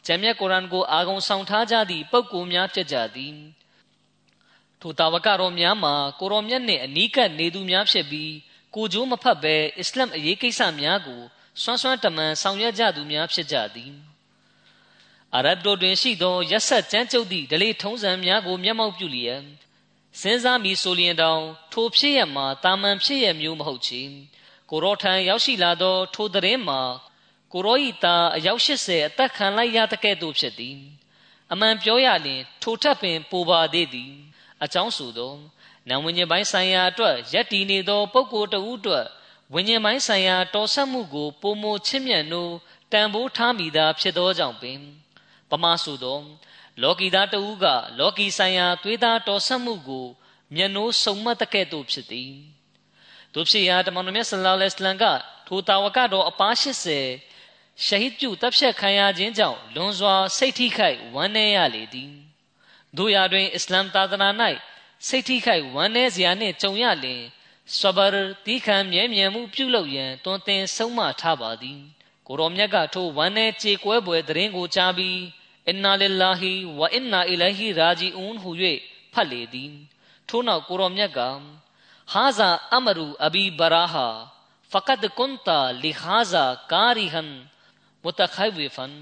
[0.05, 3.35] ဂျမ်မြတ်ကုရ်အာန်ကိုအာဂုံဆောင်ထားကြသည့်ပုဂ္ဂိုလ်များဖြစ်ကြသည်
[4.81, 8.31] ထိုတာဝကတော်များမှာကိုရောမြတ်နှင့်အနီးကပ်နေသူများဖြစ်ပြီး
[8.75, 11.21] ကိုကြိုးမဖတ်ဘဲအစ္စလမ်အရေးကိစ္စများကို
[11.61, 13.91] စွမ်းစွမ်းတမန်ဆောင်ရွက်ကြသူများဖြစ်ကြသည်
[15.35, 19.41] အရဗ်တို့တွင်ရှိသောရက်ဆက်ကြမ်းကြုတ်သည့်ဒလေထုံးစံများကိုမျက်မှောက်ပြုလျက်
[20.21, 24.01] စဉ်းစားမိဆိုလျင်တောင်ထိုဖြစ်ရမှာတာမန်ဖြစ်ရမျိုးမဟုတ်ချေ
[24.69, 26.81] ကိုရောထံရောက်ရှိလာသောထိုသတင်းမှာ
[27.53, 30.77] ကိုရောဤသားအယောက်80အသက်ခံလိုက်ရတဲ့ကဲ့သို့ဖြစ်သည်
[31.51, 34.11] အမှန်ပြောရလျင် ထိုထပ်ပင်ပိုပါသေးသည်
[34.63, 35.33] အကြောင်းဆိုသော
[35.89, 39.05] နံဝิญဉ်ပိုင်းဆိုင်ရာအတွက်ရက်တည်နေသောပုဂ္ဂိုလ်တဦးအတွက်
[39.53, 42.53] ဝิญဉ်ပိုင်းဆိုင်ရာတော်ဆက်မှုကိုပုံမချစ်မြတ်နိုး
[42.91, 44.79] တန်ဖိုးထားမိသာဖြစ်သောကြောင့်ပင်
[45.49, 46.19] ပမာဆိုသော
[46.81, 47.65] လောကီသားတဦးက
[47.99, 50.05] လောကီဆိုင်ရာသွေးသားတော်ဆက်မှုကို
[50.55, 52.31] မျက်နှိုးစုံမတ်တဲ့ကဲ့သို့ဖြစ်သည်
[53.33, 55.05] တို့ဖြစ်ရာတမန်တော်မြတ်ဆလ္လာလဟ်အလိုင်းက
[55.47, 62.11] ထိုတာဝကတော်အပား80ရှဟီဒ်ပြုတပ်ဖြတ်ခံရခြင်းကြောင့်လွန်စွာစိတ်ထိခိုက်ဝမ်းနည်းရလေသည်
[62.97, 64.29] တို့ရာတွင်အစ္စလမ်သာသနာ၌
[65.07, 67.21] စိတ်ထိခိုက်ဝမ်းနည်းစရာနှင့်ကြုံရလျင်
[67.77, 71.79] စဘရတီခံမြဲမြံမှုပြုလုပ်ရန်တွင်တင်ဆုံးမထားပါသည်
[72.27, 75.19] ကိုရောမြတ်ကထိုဝမ်းနဲ့ကြေကွဲပွဲသတင်းကိုကြားပြီး
[75.67, 76.41] အင်နာလ illah
[76.79, 78.49] ဝအင်နာအီလိုင်ဟီရာဂျီအွန်ဟူ၍
[79.13, 79.73] ဖတ်လေသည်
[80.27, 81.19] ထို့နောက်ကိုရောမြတ်က
[82.11, 84.07] ဟာဇာအမရူအဘီဘရာဟာ
[84.71, 87.31] ဖကဒ်ကွန်တာလီဟာဇာကာရီဟန်
[88.03, 88.93] မုတခိုင်ဝေဖန်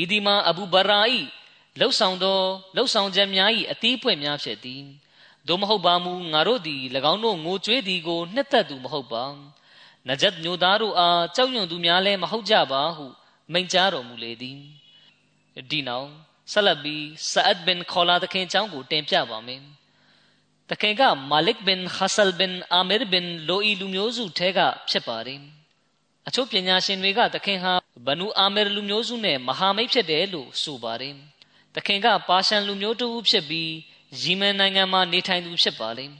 [0.00, 1.20] ဤဒီမာအဘူဘရာဤ
[1.78, 2.38] လှုပ်ဆောင်သော
[2.76, 4.82] လှုပ်ဆောင်ချက်များ၏အသီးပွင့်များဖြစ်သည်
[5.48, 9.24] သို့မဟုတ်ပါမူငါတို့သည်၎င်းတို့ငိုကြွေးသည်ကိုနှစ်သက်သူမဟုတ်ပါ
[10.08, 13.06] နဂျတ်မျိုးသားတို့အားကြောက်ရွံ့သူများလည်းမဟုတ်ကြပါဟု
[13.52, 14.58] မိန့်ကြားတော်မူလေသည်
[15.70, 16.08] ဒီနောက်
[16.52, 19.62] ဆက်လက်ပြီးဆာအတ်ဘင်ခေါလာတခင်အကြောင်းကိုတင်ပြပါမယ်
[20.70, 24.58] တခင်ကမာလစ်ဘင်ခါဆလ်ဘင်အာမီရ်ဘင်လိုအီလူမျိုးစုထဲက
[24.90, 25.40] ဖြစ်ပါတယ်
[26.28, 27.72] အချို့ပညာရှင်တွေကတခင်ဟာ
[28.06, 31.14] ဘနူအာမီရ်လူမျိုးစုနဲ့မဟာမိတ်ဖြစ်တယ်လို့ဆိုပါတယ်
[31.76, 33.72] တခင်ကပါရှန်လူမျိုးတူဖြစ်ပြီး
[34.20, 36.16] ယီမန်နိုင်ငံမှာနေထိုင်သူဖြစ်ပါလိမ့်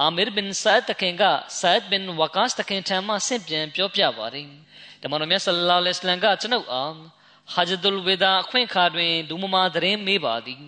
[0.00, 1.22] အာမီရ်ဘင်ဆာတခင်က
[1.60, 4.46] ဆာဒ်ဘင်ဝကာစ်တခင်ထံမှဆင့်ပြန်ပြောပြပါတယ်
[5.02, 6.92] တမန်တော်မြတ်ဆလ္လာလဟ်အလိုင်းကကျွန်ုပ်အား
[7.54, 10.64] ဟဂျဒ်ဝေဒါအခွင့်အခါတွင်ဒူမမာသတင်းမေးပါသည်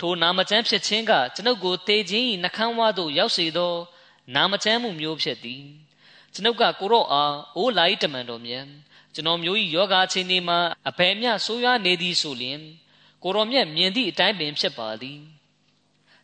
[0.00, 3.74] ထိုနာမကျမ်းဖြစ်ခြင်းကကျွန်ုပ်ကိုတေခြင်း၏နှခမ်းဝါသို့ရောက်စေသော
[4.34, 5.64] နာမကျမ်းမှုမျိုးဖြစ်သည်
[6.34, 8.64] ကျွန်ုပ်ကကိုရော့အားအိုးလိုက်တမန်တော်မြတ်
[9.14, 10.58] ကျွန်တော်မျိုး၏ယောဂအခြေအနေမှာ
[10.88, 12.60] အဘယ်မျှဆိုးရွားနေသည်ဆိုလျှင်
[13.22, 15.20] ကိုရောမြတ်မြင်သည့်အတိုင်းပင်ဖြစ်ပါသည်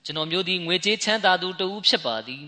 [0.05, 2.47] ကျွန်တော်မျိုးသည်ငွေကြေးချမ်းသာသူတဦးဖြစ်ပါသည်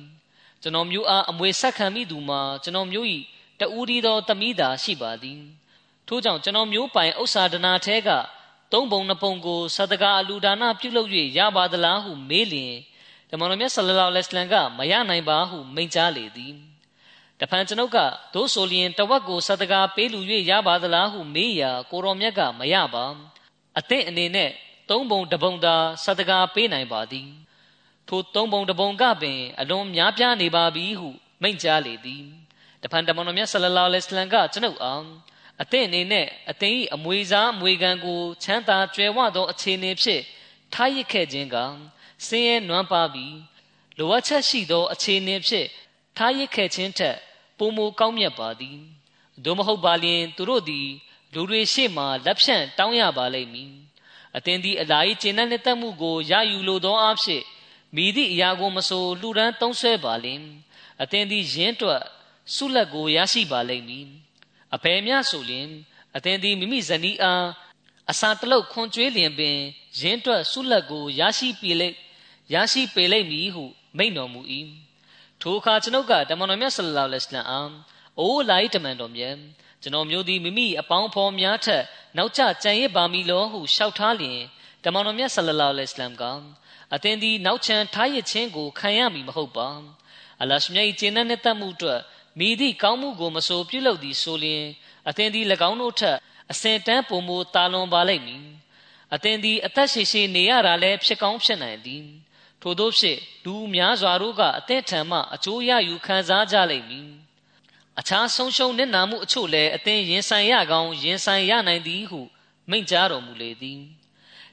[0.63, 3.07] ကျွန်တော်မျိုးအားအမွေဆက်ခံမိသူမှာကျွန်တော်မျိုး၏
[3.61, 5.41] တဦးဒီသောတမိသာရှိပါသည်
[6.09, 8.11] ထို့ကြောင့်ကျွန်တော်မျိုးပိုင်ဥစ္စာဒနာထဲက
[8.73, 12.75] သုံးပုံနှစ်ပုံကိုဆဒကာအလူဒါနပြုလုပ်၍ရပါသလားဟုမေးလျင်
[13.31, 16.55] တမန်တော်မြတ်ဆလလောလဟ်အလัยဟ်ကမရနိုင်ပါဟုမိန့်ကြားလေသည်
[17.41, 17.99] တဖန်ကျွန်ုပ်က
[18.35, 20.21] သို့ဆိုလျင်တဝက်ကိုဆဒကာပေးလူ၍
[20.51, 23.05] ရပါသလားဟုမေးရာကိုတော်မြတ်ကမရပါ
[23.79, 24.51] အသင့်အနေနဲ့
[24.91, 27.29] သုံးပုံတပုံသာဆဒကာပေးနိုင်ပါသည်
[28.09, 31.09] ထိုသုံးပုံတပုံကပင် အလွန်များပြားနေပါပြီဟု
[31.43, 32.25] မိန့်ကြားလေသည်
[32.83, 35.07] တဖန်တမန်တော်မြတ်ဆလလောလဟ်အလัยဟ်ကကျွန်ုပ်အောင်
[35.63, 40.23] အသင့်အနေနဲ့အသင်၏အမွေစားအမွေခံကိုချမ်းသာကြွယ်ဝသောအခြေအနေဖြင့်
[40.73, 41.57] ထားရစ်ခဲ့ခြင်းက
[42.27, 43.37] ဆင်းရဲနွမ်းပါပြီး
[43.99, 45.69] လိုအပ်ချက်ရှိသောအခြေအနေဖြင့်
[46.17, 47.17] ထားရစ်ခဲ့ခြင်းထက်
[47.59, 48.79] ပိုမိုကောင်းမြတ်ပါသည်
[49.45, 50.89] သို့မဟုတ်ပါလျင်သူတို့သည်
[51.35, 53.73] လူတွေရှေ့မှလက်ဖြန့်တောင်းရပါလိမ့်မည်
[54.37, 57.43] အသင်သည်အလာ၏ကျင့်တဲ့တက်မှုကိုရယူလိုသောအဖြစ်
[57.97, 60.43] မိသည့်အရာကိုမဆိုလှူဒန်းသုံးဆွဲပါလျင်
[61.03, 62.03] အသင်သည်ရင်းတွက်
[62.55, 64.07] ဆုလက်ကိုရရှိပါလိမ့်မည်
[64.75, 65.69] အဘယ်မျှဆိုလျင်
[66.17, 67.47] အသင်သည်မိမိဇနီးအား
[68.11, 69.57] အစာတလုတ်ခွန်ကျွေးလျင်ပင်
[70.01, 71.97] ရင်းတွက်ဆုလက်ကိုရရှိပေလိမ့်
[72.55, 73.65] ရရှိပေလိမ့်မည်ဟု
[73.97, 74.41] မိန့်တော်မူ၏
[75.41, 77.61] ထိုအခါကျွန်ုပ်ကတမန်တော်မြတ်ဆလ္လာလဟ်အလัยဟ်အာ
[78.19, 79.35] အိုးလိုက်တမန်တော်မြတ်
[79.87, 81.83] ကျွန်တော်မျိုးသည်မိမိအပေါင်းဖော်များထက်
[82.17, 84.41] နောက်ကျကြံရစ်ပါမည်လောဟုလျှောက်ထားလျင်
[84.85, 86.23] တမန်တော်မြတ်ဆလ္လာလဟ်အလัยဟ်က
[86.95, 89.69] အသင်သည်နောက်ချန်ထားရခြင်းကိုခံရမည်မဟုတ်ပါ
[90.43, 92.01] အလရှမြတ်၏ကျင့်တဲ့တတ်မှုအတွက်
[92.39, 94.65] မိသည့်ကောင်းမှုကိုမဆိုပြုလုပ်သည်ဆိုလျင်
[95.09, 96.19] အသင်သည်၎င်းတို့ထက်
[96.53, 98.45] အစင်တန်းပုံမူတာလွန်ပါလိမ့်မည်
[99.15, 102.05] အသင်သည်အသက်ရှိရှိနေရတာလည်းဖြစ်ကောင်းဖြစ်နိုင်သည်
[102.63, 107.26] ထို့သောဖြင့်လူများစွာတို့ကအသင်ထံမှအကျိုးရယူခံစားကြလိမ့်မည်
[108.01, 112.21] အခြားဆုံးရှုံးနစ်နာမှုအချို့လည်းအသင်ရင်ဆိုင်ရကောင်းရင်ဆိုင်ရနိုင်သည်ဟု
[112.71, 113.81] မိန့်ကြားတော်မူလေသည်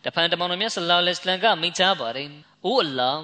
[0.04, 2.30] တဖန်တမန်တော်မြတ်ဆလ္လာလဟ်အလိုင်းကမိန့်ကြားပါတယ်။
[2.66, 3.24] အိုအလ္လာဟ်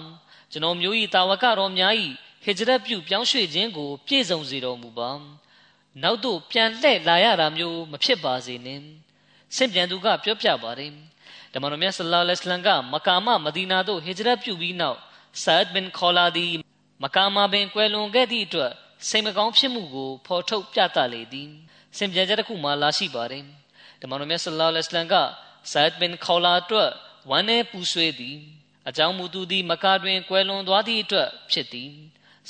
[0.52, 1.94] ကျွန်တော်မျိုး၏တာဝကတော်များ၏
[2.44, 5.12] ဟစ်ဂျရတ်ပြုပြောင်းရွှေ့ခြင်းကို ပြည့်စုံစေတော်မူပါ
[6.04, 8.84] နောက်သို့ပြန်လှည့်လာရတာမျိုးမဖြစ်ပါစေနှင့်
[9.56, 10.92] ဆင့်ပြန်သူကပြောပြပါတယ်
[11.54, 14.98] တမန်တော်မြတ်ဆလ္လာလဟ်အလัยဟ်ကမကာမမဒီနာသို့ဟစ်ဂျရတ်ပြုပြီးနောက်
[15.44, 16.48] ဆာဒ်ဘင်ခေါလာဒီ
[17.04, 18.74] မကာမပင်ကွယ်လွန်ခဲ့သည့်အတွက်
[19.08, 21.50] စိတ်မကောင်းဖြစ်မှုကိုဖော်ထုတ်ပြသလေသည်
[21.97, 23.45] ဆင်ပြန်ချက်တစ်ခုမှလာရှိပါတယ်
[24.02, 25.16] တမန်တော်မြတ်ဆလ္လာလဟ်အလัยဟ်က
[25.72, 26.89] ဆာဒ်ဘင်ခေါလာအတွက်
[27.30, 28.38] ဝမ်းနဲ့ပူဆွေးသည်
[28.89, 31.91] အကြောင်းမူသူသည်မကာတွင်ကွယ်လွန်သွားသည့်အတွက်ဖြစ်သည်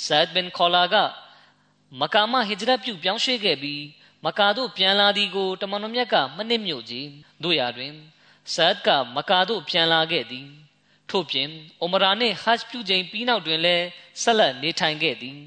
[0.06, 0.96] ဆာဒ်ဘင်ခေါလာက
[2.00, 3.82] မကာမဟစ်ဂျရတ်ပြုပြောင်းရွှေ့ခဲ့ပြီး
[4.24, 7.08] မကာသို့ပြန်လာသည်ကိုတမန်တော်မြတ်ကမနစ်မြို့ကြီး
[7.42, 7.92] တို့ရာတွင်
[8.54, 10.46] ဆာဒ်ကမကာသို့ပြန်လာခဲ့သည်
[11.10, 11.48] ထို့ပြင်
[11.80, 13.86] အိုမရာနှင့်ဟတ်ပြုချိန်ပြီးနောက်တွင်လည်း
[14.22, 15.38] ဆက်လက်နေထိုင်ခဲ့သည်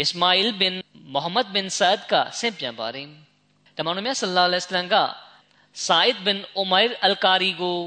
[0.00, 0.74] အစ္စမာအီလ်ဘင်
[1.12, 3.08] မိုဟမ္မဒ်ဘင်ဆာဒ်ကဆင့်ပြန်ပါတယ်
[3.76, 4.96] တမန်တော်မြတ်ဆလ္လာလဟ်အလိုင်းက
[5.84, 7.80] ဆာအစ်ဘင်အိုမိုင်အလ်ကာရီကို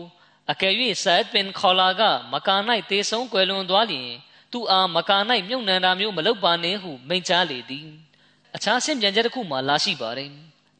[0.52, 2.02] အကယ်၍ဆာအစ်ဘင်ခေါလာက
[2.34, 2.56] မကာ၌
[2.90, 4.10] တေဆုံးကွယ်လွန်သွားလျင်
[4.52, 7.88] သူအားမကာ၌မြုပ်နှံတာမျိုးမလုပ်ပါနဲ့ဟုမိန့်ကြားလေသည်
[8.56, 10.32] အခြားဆင့်ပြန်ချက်တစ်ခုမှလာရှိပါတယ်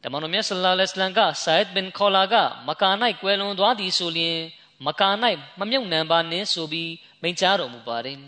[0.02, 2.34] တမန်တော်မြတ်ဆလ္လာလဟ်အလိုင်းကဆာအစ်ဘင်ခေါလာက
[2.68, 2.90] မကာ၌
[3.22, 4.38] ကွယ်လွန်သွားသည်ဆိုလျင်
[4.86, 5.10] မကာ၌
[5.58, 8.18] မမြုပ်နှံပါနှင့်ဆိုပြီးမိန့်ကြားတော်မူပါတယ်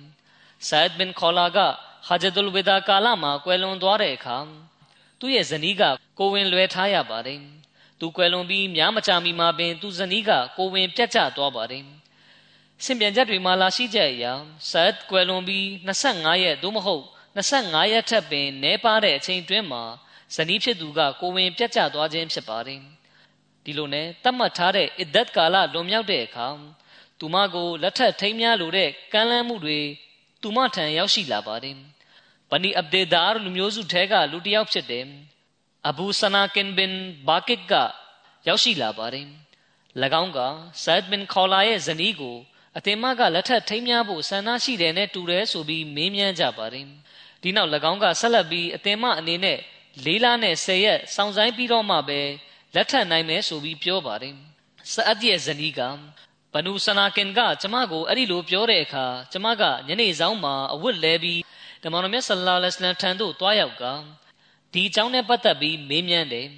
[0.68, 1.58] ဆာအစ်ဘင်ခေါလာက
[2.06, 4.36] ဟာဂျဒ်ဝေဒါကာလမှာကွယ်လွန်သွားတဲ့အခါ
[5.20, 5.82] သူ့ရဲ့ဇနီးက
[6.18, 7.40] ကိုဝင်လွယ်ထားရပါတယ်
[8.00, 11.84] သူကွယ်လွန်ပြီးများမကြာမီမှာပင်သူဇနီးကကိုဝင်ပြတ်ကျသွားပါတယ်
[12.84, 14.32] စင်ပြန်ချက်တွေမှာလာရှိချက်အရာ
[14.70, 15.64] ဆတ်ကွယ်လွန်ပြီး
[15.98, 17.04] 25ရက်သို့မဟုတ်
[17.46, 19.82] 25ရက်ထက်ပင်နဲပါတဲ့အချိန်တွင်းမှာ
[20.36, 22.80] ဇနီးဖြစ်သူကကိုဝင်ပြတ်ကျသွားခြင်းဖြစ်ပါတယ်
[23.64, 26.48] ဒီလိုနဲ့တတ်မှတ်ထားတဲ့အစ်ဒတ်ကာလလွန်မြောက်တဲ့အခါ
[27.18, 29.80] သူမကိုလက်ထပ်ထိမ်းများလိုတဲ့ကမ်းလှမ်းမှုတွေ
[30.42, 31.76] သူမထံရောက်ရှိလာပါတယ်
[32.50, 35.06] ဘနီအဗ်ဒေဒါလူမျိုးစုထဲကလူတစ်ယောက်ဖြစ်တယ်
[35.88, 36.94] အဘူဆနာကင်ဘင်
[37.28, 37.72] ဘာကစ်က
[38.46, 39.26] ရောက်ရှိလာပါတယ်၎
[40.22, 40.38] င်းက
[40.84, 42.36] ဆတ်ဘင်ခေါလာရဲ့ဇနီးကို
[42.76, 46.86] အတင်မကလက်ထပ်ထိမ်းများဖို့ဆန္ဒရှိတယ်နဲ့တူတယ်ဆိုပြီးမေးမြန်းကြပါတယ်
[47.42, 49.58] ဒီနောက်၎င်းကဆက်လက်ပြီးအတင်မအနေနဲ့
[50.04, 52.20] လေးလားနဲ့ဆယ်ရက်စောင့်ဆိုင်ပြီးတော့မှပဲ
[52.74, 54.34] လက်ထပ်နိုင်မယ်ဆိုပြီးပြောပါတယ်
[54.92, 55.80] ဆအတ်ရဲ့ဇနီးက
[56.52, 61.40] ဘနူဆနာကင်ကကျမကိုအဲ့ဒီလိုပြောတဲ့အခါကျမကညနေဆောင်မှာအဝတ်လဲပြီး
[61.82, 63.84] ဓမ္မတော်မြတ်ဆလ္လာလဟ်အလိုင်းထံသို့တွားရောက်က
[64.72, 66.48] ဒီအကြောင်းနဲ့ပတ်သက်ပြီးမေးမြန်းတယ်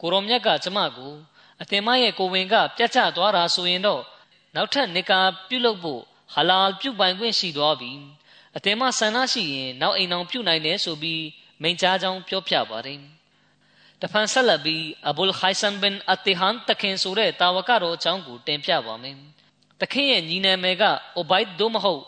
[0.00, 1.12] ကိုရောမြတ်ကကျမကို
[1.62, 4.02] အသင်မရဲ့ကိုဝင်က ပြတ်ကျသွားတာဆိုရင်တော့
[4.54, 6.02] နောက်ထပ်နေကာပြုတ်လုပ်ဖို့
[6.34, 7.92] ဟလာပြုတ်ပိုင်ခွင့်ရှိသွားပြီ
[8.56, 11.22] အသင်မဆန္ဒရှိရင်နောက်အိမ်အောင်ပြုတ်နိုင်တယ်ဆိုပြီး
[11.62, 13.00] မိန့်ကြားကြောင်းပြောပြပါတယ်
[14.02, 19.16] တဖန်ဆက်လက်ပြီးအဘူလ်ခိုင်ဆန်ဘင်အတီဟန်တခင်ဆိုတဲ့တာဝကတော်အကြောင်းကိုတင်ပြပါမယ်
[19.80, 20.82] တခင်ရဲ့ညီနာမည်က
[21.16, 22.02] အိုဘိုက်ဒိုမဟုတ်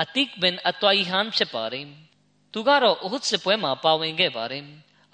[0.00, 1.86] အတိကဘင်အတွိုင်ဟန်ဖြစ်ပါတယ်
[2.52, 4.64] သူကတော့အုဟဒ်စစ်ပွဲမှာပါဝင်ခဲ့ပါတယ်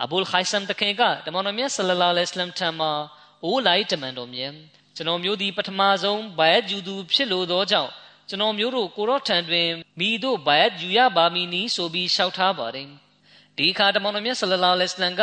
[0.03, 2.93] အဘူလ်ခိုင်ဆန်တခင်ကတမန်တော်မြတ်ဆလလာလဟ်အလัยဟ်ထံမှာ
[3.45, 4.53] အိုးလိုက်တမန်တော်မြတ်
[4.97, 7.91] ကျွန်တော်မျိုးဒီပထမဆုံးဘိုင်ဂျူသူဖြစ်လို့သောကြောင့်
[8.29, 9.69] ကျွန်တော်မျိုးတို့ကိုရော့ထံတွင်
[10.01, 12.89] မိတို့ဘိုင်ယူရပါမည်နီဆိုပြီးလျှောက်ထားပါတယ်
[13.57, 15.23] ဒီအခါတမန်တော်မြတ်ဆလလာလဟ်အလัยဟ်က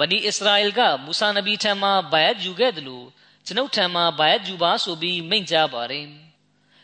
[0.00, 3.06] ဗနီအစ္စရာအယ်ကမူဆာနဗီထံမှာဘိုင်ယူခဲ့တယ်လို့
[3.46, 6.06] ကျွန်ုပ်ထံမှာဘိုင်ယူပါဆိုပြီးမိန့်ကြားပါတယ်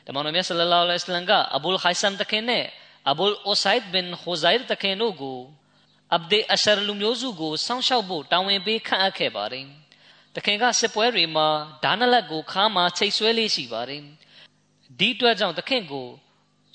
[0.06, 2.64] တမန်တော်မြတ်ဆလလာလဟ်အလัยဟ်ကအဘူလ်ခိုင်ဆမ်တခင်နဲ့
[3.10, 5.38] အဘူလ်အိုဆိုင်ဒ်ဘင်ခူဇိုင်တခင်တို့ကို
[6.14, 9.66] အဗ်ဒေအရှရလူမျိုးစုကိုစောင့်ရှောက်ဖို့တာဝန်ပေးခန့်အပ်ခဲ့ပါတယ်
[10.34, 11.48] တခင်ကစစ်ပွဲတွေမှာ
[11.84, 14.02] ဒါနလက်ကိုခါမှာချိတ်ဆွဲလေးရှိပါတယ်
[14.98, 16.08] ဒီအတွက်ကြောင့်တခင်ကို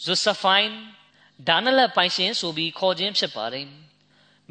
[0.03, 0.69] ဇူဆဖိုင်
[1.47, 3.67] ဒါနလက်ပိုင်ရှင်ဆိုပြီးခေါ်ခြင်းဖြစ်ပါတယ်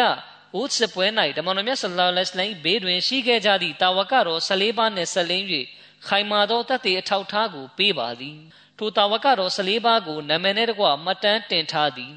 [0.53, 1.05] အိုဟ်စစ်ပွဲ၌
[1.37, 5.45] တမန်တော်မြတ်ဆလ္လာလဟ်အလိုင်းဘေးတွင်ရှိခဲ့ကြသည့်တာဝကတော်14ပါးနဲ့ဆက်လင်း၍
[6.07, 8.37] ခိုင်မာသောတတ်တဲ့အထောက်ထားကိုပေးပါသည်
[8.77, 12.13] ထိုတာဝကတော်14ပါးကိုနာမည်နဲ့တကွမှတ်တမ်းတင်ထားသည်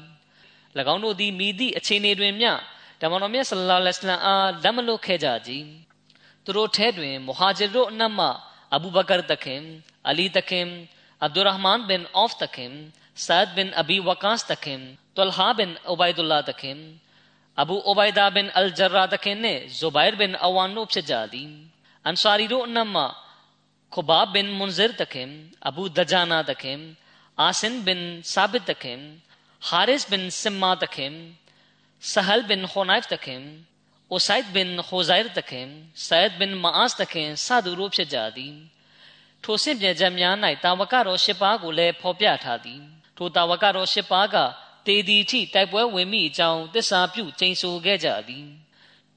[0.93, 2.51] ၎င်းတို့သည်မိသည့်အခြေအနေတွင်မျှ
[3.01, 5.51] ဓမ္မတော်မြတ်ဆလ္လာလဟ်အလัยဟ်အားလက်မလွတ်ခဲ့ကြကြ
[6.43, 8.27] သူတို့ထဲတွင်မူဟာဂျီတို့အနက်မှ
[8.75, 9.61] အဘူဘကာတခင်
[10.09, 10.67] အလီတခင်
[11.23, 12.73] အဗ်ဒူရဟ်မန်ဘင်အော့ဖ်တခင်
[13.15, 14.81] Sa'd bin Abi Waqas တခင်
[15.15, 16.79] Talha bin Ubaidullah တခင်
[17.63, 21.49] Abu Ubaida bin al-Jarrah တခင်နဲ့ Zubair bin Awan တို့ဖြစ်ကြသည်
[22.09, 23.05] Ansari တို့အနက်မှ
[23.93, 25.29] Khubab bin Munzir တခင်
[25.69, 26.79] Abu Dajana တခင်
[27.47, 28.01] Asin bin
[28.33, 29.01] Sabit တခင်
[29.69, 31.13] Haris bin Simma တခင်
[32.11, 33.43] Sahal bin Hunayf တခင်
[34.15, 35.69] Usaid bin Khuzair တခင်
[36.07, 38.55] Said bin Ma'as တခင်စသူတို့ဖြစ်ကြသည်
[39.43, 42.81] ထိုဆင့်ပြေချက်များ၌တာဝကတော်၈ပါးကိုလည်းဖော်ပြထားသည်
[43.17, 44.35] ထိုတာဝကတော်၈ပါးက
[44.87, 48.45] တေဒီထိတိုက်ပွဲဝင်မိအကြောင်းသစ္စာပြုကျိန်ဆိုခဲ့ကြသည်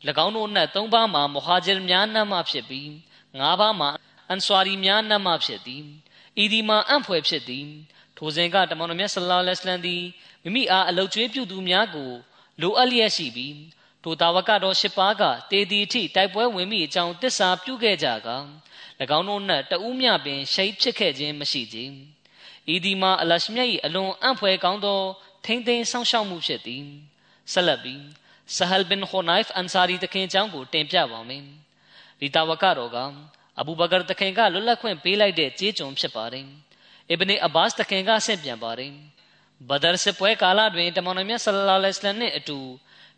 [0.25, 2.89] ၎င်းတို့၌၃ပါးမှာမဟာဂျီများနတ်မှဖြစ်ပြီး
[3.41, 3.91] ၅ပါးမှာ
[4.29, 5.85] အန်ဆွာရီများနတ်မှဖြစ်သည်
[6.43, 7.67] ဤဒီမှာအံ့ဖွယ်ဖြစ်သည်
[8.17, 10.03] ထိုစဉ်ကတမန်တော်မြတ်ဆလ္လာလဟ်အလัยဟ်သည်
[10.43, 12.11] မိမိအားအလုတ်ကျွေးပြုသူများကို
[12.61, 13.57] လိုအပ်လျက်ရှိပြီး
[14.03, 18.29] ထိုတာဝကတော်ရှစ်ပါးကတေတီထိတိုက်ပွဲဝင်မိအကြောင်းတစ္ဆာပြုခဲ့ကြက၎
[19.19, 21.79] င်းတို့၌တဦးမြပင်ရှိတ်ဖြစ်ခဲ့ခြင်းမရှိကြ။
[22.75, 25.01] ဤဒီမှာအလရှမြတ်၏အလွန်အံ့ဖွယ်ကောင်းသော
[25.45, 26.85] ထိမ့်သိမ်းဆောင်ရှောက်မှုဖြစ်သည်။
[27.53, 28.03] ဆက်လက်ပြီး
[28.57, 31.43] ဆဟလ်ဘင်ခိုနိုင်ဖ်အန်ဆာရီတခင်အကြောင်းကိုတင်ပြပါမယ်။
[32.21, 32.99] ဒီတာဝကတော်က
[33.61, 36.47] အဘူဘကာတခင်ကလွတ်လပ်ခွင့်ပေးလိုက်တဲ့ကြေးကျွန်ဖြစ်ပါတယ်။
[37.11, 38.93] အစ်ဘနီအဘာစ်တခင်ကဆင့်ပြန်ပါတယ်။
[39.69, 42.59] ဘဒရ်စစ်ပွဲကာလတွင်တမန်တော်မြတ်ဆလ္လာလဟ်အလัยဟ်နှင့်အတူ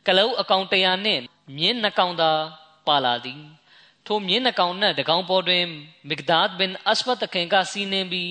[0.06, 1.22] ကလုတ်အကောင်တရာနှင့်
[1.56, 2.30] မြင်းနှကောင်သာ
[2.86, 3.42] ပါလာသည်
[4.06, 5.64] ထိုမြင်းနှကောင်နှင့်တကောင်ပေါ်တွင်
[6.08, 8.30] မစ်ဒါဒ်ဘင်အစဖတ်တခင်ကစီးနှင်းပြီး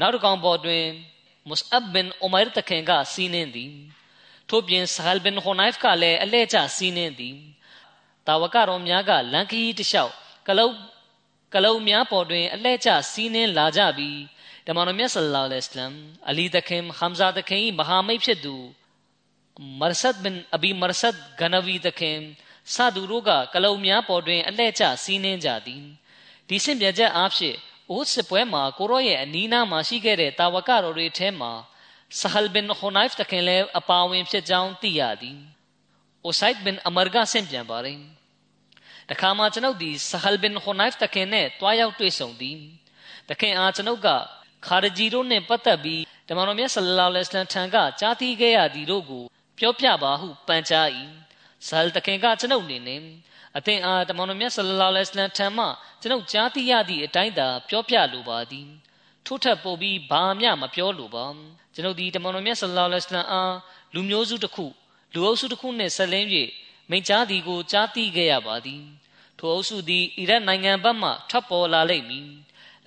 [0.00, 0.84] နောက်တကောင်ပေါ်တွင်
[1.48, 3.72] မုစအဘ်ဘင်အိုမိုင်တခင်ကစီးနှင်းသည်
[4.48, 7.36] ထို့ပြင်ဆဟလ်ဘင်ဟိုနိုင်ဖ်ကလည်းအလဲကျစီးနှင်းသည်
[8.26, 10.12] တာဝကတော်များကလန်ခီတလျှောက်
[10.48, 10.74] ကလုတ်
[11.54, 14.18] ကလုတ်များပေါ်တွင်အလဲကျစီးနှင်းလာကြပြီး
[14.66, 15.94] တမန်တော်မြတ်ဆလ္လာလဟ်အလัยဟ်
[16.28, 18.56] အလီတခင်ဟမ်ဇာတခင်မဟာမိတ်ဖြစ်သူ
[19.80, 22.18] မရဆတ်ဘင်အဘီမရဆတ်ဂနဗီတခင်
[22.74, 25.82] စသူတို့ကကလုံများပေါ်တွင်အလဲ့ကျစီးနှင်းကြသည်
[26.48, 27.56] ဒီစင်ပြချက်အားဖြင့်
[27.90, 31.52] အိုးစစ်ပွဲမှာကိုရော့ရဲ့အနီးနားမှာရှိခဲ့တဲ့တာဝကတော်တွေထဲမှာ
[32.20, 35.38] ဆဟလ်ဘင်ခိုနိုက်ဖ်တခင်လည်းအပါဝင်ဖြစ်ကြောင်းသိရသည်
[36.24, 37.98] အိုဆိုင်ဘင်အမာဂါဆင်ပြန်ပါတယ်
[39.10, 42.58] တခါမှကျွန်ုပ်ဒီဆဟလ်ဘင်ခိုနိုက်ဖ်တခင်နဲ့တွားရောက်တွေ့ဆုံသည်
[43.28, 44.08] တခင်အားကျွန်ုပ်က
[44.66, 49.24] ခါရဂျီတို့နဲ့ပတ်သက်ပြီးတမန်တော်မြတ်ဆလလောလ္လဟ်အလိုင်းထံကကြားသိခဲ့ရသည်တို့ကို
[49.58, 50.88] ပြောပြပါဟုပန်ကြား၏
[51.66, 52.96] ဆဟလ်တခင်ကကျွန်ုပ်နေနေ
[53.58, 55.66] အသင်အားတမန်တော်မြတ်ဆလလောလ္လဟ်အလိုင်းထံမှ
[56.00, 58.68] ကျွန်ုပ်ကြားသိရသည့်အတိုင်းသာပြောပြလိုပါသည်
[59.26, 61.24] ထို့ထက်ပိုပြီးဘာမှမပြောလိုပါ
[61.74, 63.54] ကျွန်ုပ်ဒီတမန်တော်မြတ်ဆလလောလ္လဟ်အလိုင်းအား
[63.94, 64.66] လူမျိုးစုတစ်ခု
[65.14, 66.28] လူအုပ်စုတစ်ခုနှင့်ဆက်လင်း၍
[66.90, 68.82] မိန့်ကြားသည်ကိုကြားသိခဲ့ရပါသည်
[69.38, 72.28] ထိုအုပ်စုသည်အီရတ်နိုင်ငံဘက်မှထွက်ပေါ်လာလိမ့်မည်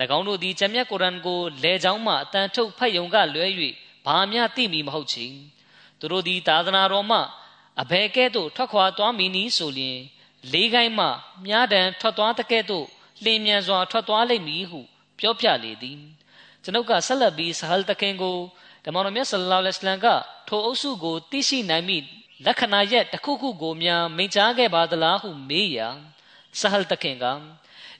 [0.17, 3.45] ၎င်းတို့သည်ဂျမ်မြတ်ကုရ်အန်ကိုလဲချောင်းမှအတန်ထုတ်ဖတ်ယုံကလွဲ၍
[4.05, 5.25] ဘာမျှသိမီမဟုတ်ချေ
[5.99, 7.19] သူတို့သည်သာသနာတော်မှ
[7.81, 9.99] အဘယ်ကဲ့သို့ထွက်ခွာသွားမည်နည်းဆိုလျင်
[10.53, 11.07] လေးကိုင်းမှ
[11.45, 12.87] မြားတံထွက်သွားတဲ့ကဲ့သို့
[13.23, 14.79] လင်းမြန်စွာထွက်သွားလိမ့်မည်ဟု
[15.19, 15.99] ပြောပြလေသည်
[16.63, 18.37] ကျွန်ုပ်ကဆက်လက်ပြီးဆဟလ်တခင်ကို
[18.85, 20.07] ဓမ္မတော်မြတ်ဆလ္လာလဟ်အလัยဟ်က
[20.47, 21.97] ထိုအုပ်စုကိုသိရှိနိုင်မိ
[22.45, 25.87] လက္ခဏာရက်တစ်ခုခုကိုများမိန့်ကြားခဲ့ပါသလားဟုမေးရာ
[26.59, 27.25] ဆဟလ်တခင်က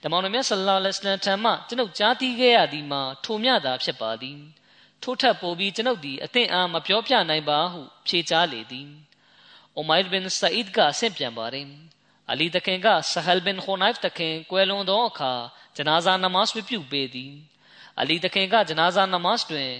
[0.02, 4.38] ဓမ္မတော်မြတ်ဆလ္လာလဟ်အလัยဟ်ထံမှကျွန်ုပ်ကြားသိခဲ့ရသည်မှာထိုမြတာဖြစ်ပါသည်
[5.02, 8.88] ထို့ထက်ပိုပြီးကျွန်ုပ်သည်အသင့်အားမပြောပြနိုင်ပါဟုဖြေကြားလေသည်
[9.74, 11.66] အိုမိုင်ဘင်ဆာအစ်ကဆင့်ပြန်ပါတယ်
[12.30, 15.32] အလီတခင်ကဆဟလ်ဘင်ခိုနိုက်တခင်ကွယ်လွန်သောအခါ
[15.76, 17.32] ဂျနာဇာနမတ်ပြုပေးသည်
[18.00, 19.70] အလီတခင်ကဂျနာဇာနမတ်တွင်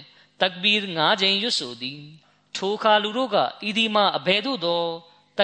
[0.41, 2.01] တကဘီရ်၅ကြိမ်ရွတ်ဆိုသည်
[2.55, 3.37] ထိုအခါလူတို့က
[3.67, 4.83] ဤဒီမှာအဘယ်သို့သော
[5.37, 5.39] တ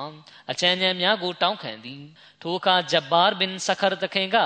[0.52, 2.02] အချမ်းချမ်းများကိုတောင်းခံသည်
[2.42, 4.38] ထိုအခါဂျဘာဘင်ဆခရတခင်က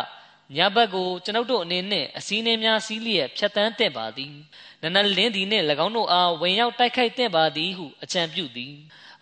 [0.55, 4.33] ညဘက်ကိုကျွန်ုပ်တို့အနေနဲ့အစည်းအဝေးများစီးလျက်ဖြတ်တန်းတဲ့ပါသည်
[4.81, 8.73] နနလင်းသည်နှင့်၎င်းတို့အားဝင်ရောက်တိုက်ခိုက်တဲ့ပါသည်ဟုအကြံပြုသည်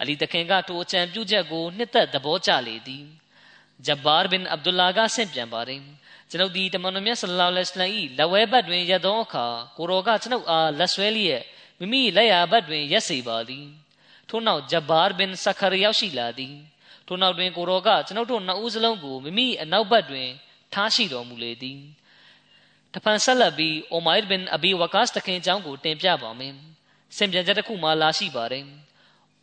[0.03, 3.05] အလီတခင်ကထိုအကြံပြုချက်ကိုနှစ်သက်သဘောကျလေသည်
[3.85, 5.81] ဂျဘာဘင်အဗ်ဒူလာကဆင့်ပြန်ပါတယ်
[6.29, 9.45] ကျွန်ုပ်ဒီတမန်တော်မြတ်ဆလ္လာလဟ်အလိုင်း၏လက်ဝဲဘက်တွင်ရသောအခါ
[9.77, 11.43] ကိုရောကကျွန်ုပ်အားလက်ဆွဲလျက်
[11.79, 13.65] မိမိလက်ရာဘက်တွင်ရက်စေပါသည်
[14.29, 16.55] ထို့နောက်ဂျဘာဘင်ဆခရရောက်ရှိလာသည်
[17.07, 20.29] ထို့နောက်တွင်ကိုရောကကျွန်ုပ်တို့နှစ်ဦးစလုံးကိုမိမိအနောက်ဘက်တွင်
[20.73, 21.79] ထားရှိတော်မူလေသည်
[22.93, 26.53] တဖန်ဆက်လက်ပြီးအိုမိုင်ဘင်အဘီဝကာစ်တခင်အကြောင်းကိုတင်ပြပါမယ်
[27.17, 28.65] စင်ပြန်ချက်တစ်ခုမှလာရှိပါတယ်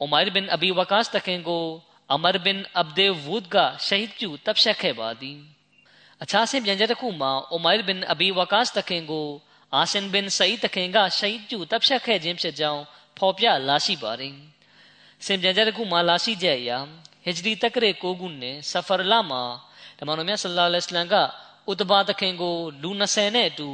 [0.00, 1.66] အိုမိုင်ဘင်အဘီဝကာစ်တခင်ကို
[2.14, 5.38] အမရဘင်အဗ်ဒေဝုဒ်ကရှဟီဒ်ပြုတပ်ဖြတ်ခဲ့ပါသည်
[6.22, 9.28] အခြားစင်ပြန်ချက်တစ်ခုမှာအိုမိုင်ဘင်အဘီဝကာစ်တခင်ကို
[9.74, 12.82] အာဆင်ဘင်ဆအီတခင်ကရှဟီဒ်ပြုတပ်ဖြတ်ခဲ့ခြင်းဖြစ်ကြောင်း
[13.18, 14.34] ဖော်ပြလာရှိပါတယ်
[15.26, 16.70] စင်ပြန်ချက်တစ်ခုမှာလာရှိချက်အရ
[17.24, 19.42] ဟီဂျရီတက္ကရာ9ခုနှစ်ဆဖရလာမှာ
[19.98, 21.16] ဓမ္မတော်မြတ်ဆလ္လာလဟ်အလัยဟ်က
[21.70, 23.70] ဥတဘာသခင်ကိုလူ20နဲ့အတူ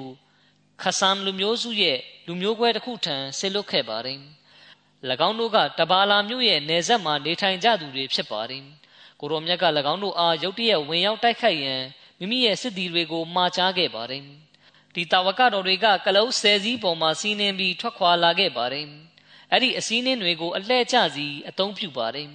[0.83, 4.19] ခဆမ်လူမျိုးစုရဲ့လူမျိုးကွဲတစ်ခုထံဆေလွတ်ခဲ့ပါတယ်၎
[5.27, 8.63] င်းတို့ကတဘာလာမြို့ရဲ့နယ်စပ်မှာနေထိုင်ကြသူတွေဖြစ်ပါတယ်
[9.21, 11.83] ကိုရောမြတ်က၎င်းတို့အားရုတ်တရက်ဝင်ရောက်တိုက်ခိုက်ရန်
[12.19, 14.23] မိမိရဲ့စစ်သည်တွေကိုမှာချားခဲ့ပါတယ်
[14.95, 18.87] ဒီတာဝကတော်တွေကကလုံးဆယ်စည်းပေါ်မှာစီးနှင်းပြီးထွက်ခွာလာခဲ့ပါတယ်
[19.51, 22.29] အဲ့ဒီအစည်းနှင်းတွေကိုအလှဲ့ကျစီအသုံးပြုပါတယ်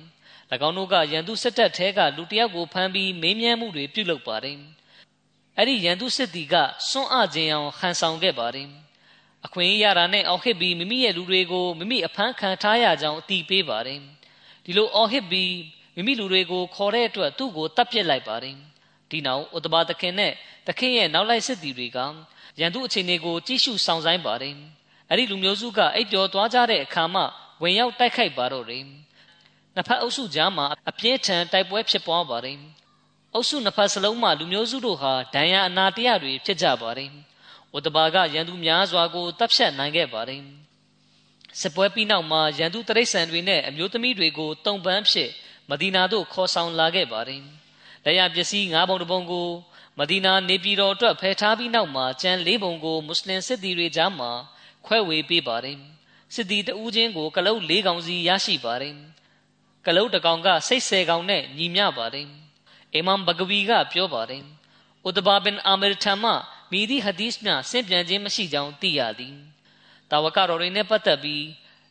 [0.68, 4.58] ၎င်းတို့ကရန်သူစစ်တပ်ထဲကလူတယောက်ကိုဖမ်းပြီးမေးမြန်းမှုတွေပြုလုပ်ပါတယ်။
[5.58, 6.56] အဲ့ဒီရန်သူစစ်တီက
[6.90, 8.70] စွန့်အခြင်းအောင်ဟန်ဆောင်ခဲ့ပါတယ်။
[9.46, 14.00] အခွင့်အရေးရတာနဲ့အော်ဟစ်ပြီးမိမိရဲ့လူတွေကိုမိမိအဖမ်းခံထားရကြောင်းအတိပေးပါတယ်။
[14.66, 15.54] ဒီလိုအော်ဟစ်ပြီး
[15.96, 18.56] မိမိလူတွေကိုခေါ်တဲ့အတွက်သူ့ကိုတပ်ပစ်လိုက်ပါတယ်။
[19.12, 20.34] ဒီနောက်ဥတဘာသခင်နဲ့
[20.68, 22.00] သခင်ရဲ့နောက်လိုက်စစ်တီတွေက
[22.60, 24.56] ရန်သူအခြေအနေကိုကြည့်ရှုဆောင်ဆိုင်ပါတယ်
[25.10, 27.22] အဲ့ဒီလူမျိုးစုကအိပ်ပျော်သွားကြတဲ့အခါမှ
[27.62, 28.84] ဝင်ရောက်တိုက်ခိုက်ပါတော့တယ်
[29.76, 32.58] နှစ်ဖက်အုပ်စုကြားမှာအပြင်းထန်တိုက်ပွဲဖြစ်ပွားပါတယ်
[33.34, 37.12] အုပ်စုနှစ်ဖက်စလုံးမှလူမျိုးစုတို့ဟာဒဏ်ရာအနာတရတွေဖြစ်ကြပါတယ်။
[37.74, 40.42] ဝတဘာကရန်သူများစွာကိုတပ်ဖြတ်နိုင်ခဲ့ပါတယ်။
[41.60, 45.30] စစ်ပွဲပြီးနောက်မှာရန်သူတရိษံတွေနဲ့အမျိုးသမီးတွေကိုတုံပန်းဖြစ်
[45.70, 47.42] မဒီနာသို့ခေါ်ဆောင်လာခဲ့ပါတယ်။
[48.06, 49.50] လက်ရပစ္စည်း၅ပုံတပုံကို
[50.00, 54.32] မဒီနာနေပြည်တော်အတွက်ဖယ်ထားပြီးနောက်မှာကျန်၄ပုံကိုမွတ်စလင်စစ်သည်တွေကြားမှာ
[54.86, 55.78] ခွဲဝေပေးပါတယ်။
[56.34, 58.96] စစ်သည်တဦးချင်းကိုကလုတ်၄កောင်စီရရှိပါတယ်။
[59.86, 62.28] ကလုတ်တကောင်ကစိတ်ဆယ်ကောင်နဲ့ညီမျှပါတယ်။
[62.94, 64.44] အီမမ်ဘဂဝီကပြောပါတယ်။
[65.08, 66.32] ဥဒဘာဘင်အာမီထံမှ
[66.72, 69.36] မိသည့်ဟဒီစ်များဆင့်ပြန်ခြင်းမရှိကြောင်းသိရသည်။
[70.12, 71.46] တာဝကတော်တွေနဲ့ပတ်သက်ပြီး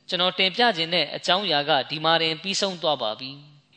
[0.08, 3.30] ကျွန်တော်တင်ပြခြင်းနဲ့အကြောင်းအရာကဒီမှာတင်ပြီးဆုံးသွားပါပြီ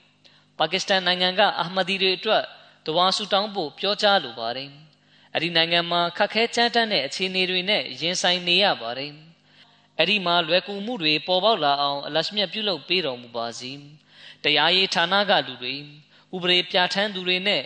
[0.58, 2.44] ။ပါကစ္စတန်နိုင်ငံကအာမဒီတွေအတွက်
[2.86, 4.70] တဝါဆူတောင်းဖို့ပြောကြားလိုပါတယ်။
[5.34, 9.12] အဲ့ဒီနိုင်ငံမှာခက်ခဲကြမ်းတမ်းတဲ့အခြေအနေတွေနဲ့ရင်ဆိုင်နေရပါတယ်။
[10.00, 13.72] အဲ့ဒီမှာလွယ်ကူမှုတွေပေါ်ပေါက်လာအောင်အလရှမြတ်ပြုလုပ်ပေးတော်မူပါစေ။
[14.44, 15.74] တရားရေးဌာနကလူတွေ
[16.36, 17.64] ဥပဒေပြဋ္ဌာန်းသူတွေနဲ့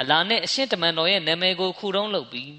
[0.00, 2.50] အလာနဲ့အရှင်းတမန်တော်ရဲ့နာမည်ကိုခုတုံးလုပ်ပြီး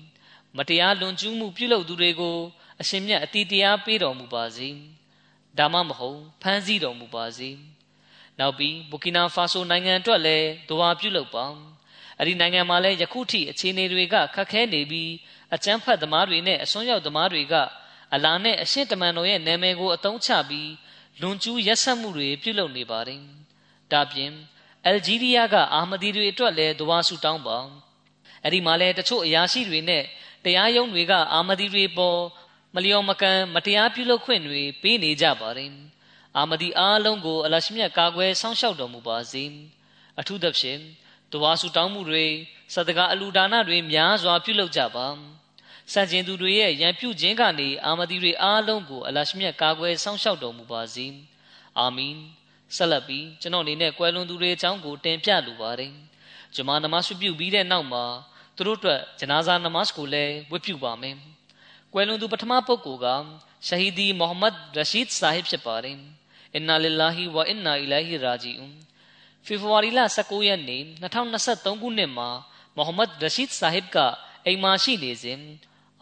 [0.57, 2.37] မတရားလွန်ကျူးမှုပြုလုပ်သူတွေကို
[2.81, 4.69] အရှင်မြတ်အတိတရားပေးတော်မူပါစေ။
[5.57, 7.49] ဒါမှမဟုတ်ဖမ်းဆီးတော်မူပါစေ။
[8.39, 11.45] နောက်ပြီးဘူကီနာဖာဆိုနိုင်ငံအတွက်လည်းဒွါပြုလုပ်ပါ။
[12.19, 15.11] အဲ့ဒီနိုင်ငံမှာလည်းယခုထိအခြေအနေတွေကခက်ခဲနေပြီး
[15.55, 17.53] အကြမ်းဖက်သမားတွေနဲ့အစွန်းရောက်သမားတွေက
[18.13, 20.71] အလာနဲ့အရှင်းတမန်တော်ရဲ့နာမည်ကိုအသုံးချပြီး
[21.21, 23.21] လွန်ကျူးရက်စက်မှုတွေပြုလုပ်နေပါတယ်။
[23.91, 24.31] ဒါပြင်
[24.85, 27.57] အယ်ဂျီးရီးယားကအာမဒီတွေအတွက်လည်းဒွါဆူတောင်းပါ
[28.43, 30.03] အဲ့ဒီမှာလည်းတချို့အရာရှိတွေနဲ့
[30.45, 32.19] တရားရုံးတွေက အာမဒီတွေပေါ်
[32.75, 35.71] မလျော်မကန်မတရားပြုလုပ်ခွင့်တွေပေးနေကြပါတယ်
[36.37, 39.43] အာမဒီအားလုံးကိုအလရှမြတ်ကာကွယ်စောင့်ရှောက်တော်မူပါစေ
[40.19, 40.79] အထူးသဖြင့်
[41.33, 42.25] ဒွါဆူတောင်းမှုတွေ
[42.73, 45.07] စတကာအလူဒါနတွေများစွာပြုလုပ်ကြပါ
[45.93, 51.07] စံကျင်သူတွေရဲ့ရန်ပြုခြင်းကနေအာမဒီတွေအားလုံးကိုအလရှမြတ်ကာကွယ်စောင့်ရှောက်တော်မူပါစေ
[51.79, 52.15] အာမင်
[52.75, 55.91] ဆက်လက်ပြီးကျွန်တော်အနေနဲ့ကွယ်လွန်သူတွေအကြောင်းကိုတင်ပြလိုပါတယ်။
[56.55, 58.05] ဂျမာနမတ်ပြုပြီးတဲ့နောက်မှာ
[58.55, 61.15] သူတို့အတွက်ဂျနာဇာနမတ်ကိုလည်းဝတ်ပြုပါမယ်။
[61.93, 63.07] ကွယ်လွန်သူပထမပုဂ္ဂိုလ်က
[63.67, 65.97] ရှဟီဒီမိုဟမ္မဒ်ရရှိဒ်ဆာဟစ်ဖြစ်ပါတယ်။
[66.55, 68.75] အင်နာလ illah ဝအင်နာအီလိုင်ဟီရာဂျီအွန်
[69.45, 70.83] ဖေဖော်ဝါရီလ19ရက်နေ့
[71.23, 72.29] 2023ခုနှစ်မှာ
[72.75, 73.97] မိုဟမ္မဒ်ရရှိဒ်ဆာဟစ်က
[74.45, 75.39] အိမ်မှာရှိနေစဉ်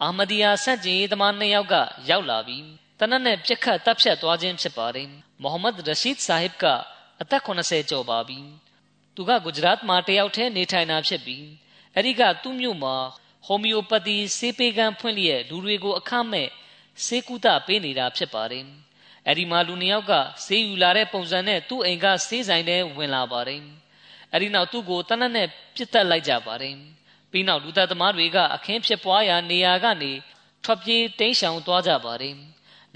[0.02, 1.74] အာမဒီယာဆန့်ကျင်ရေးသမားနှစ်ယောက်က
[2.10, 2.64] ရောက်လာပြီး
[2.98, 5.08] တနက်နဲ့ပြက်ခတ်တပ်ဖြတ်သွားခြင်းဖြစ်ပါတယ်
[5.42, 6.64] မိုဟမ္မဒ်ရရှိဒ်ဆာဟစ်က
[7.20, 8.38] အသက်80ကျော်ပါပြီ
[9.14, 11.44] သူကဂုဂျရတ်မှာတယောက်တည်းနေထိုင်တာဖြစ်ပြီး
[11.94, 12.96] အဲ့ဒီကသူ့မြို့မှာ
[13.46, 16.48] ဟိုမီယိုပတီဆေးပေးကန်းဖွင့်လျက်လူတွေကိုအခမဲ့
[17.04, 18.64] ဆေးကုသပေးနေတာဖြစ်ပါတယ်
[19.26, 20.12] အဲ့ဒီမှာလူနှစ်ယောက်က
[20.44, 23.62] ဆေးယူလာတဲ့ပုံစံနဲ့သူ့အိမ်ကဆေးဆိုင်ထဲဝင်လာပါတယ်
[24.32, 26.74] အဲ့ဒီနောက်သူ့ကိုတနက်နဲ့ပြစ်တက်လိုက်ကြပါတယ်
[27.30, 30.12] ပြီးနောက်လူသားသမားတွေကအခင်းဖြစ်ပွားရာနေရာကနေ
[30.64, 32.36] ထွက်ပြေးတိမ်းရှောင်သွားကြပါတယ်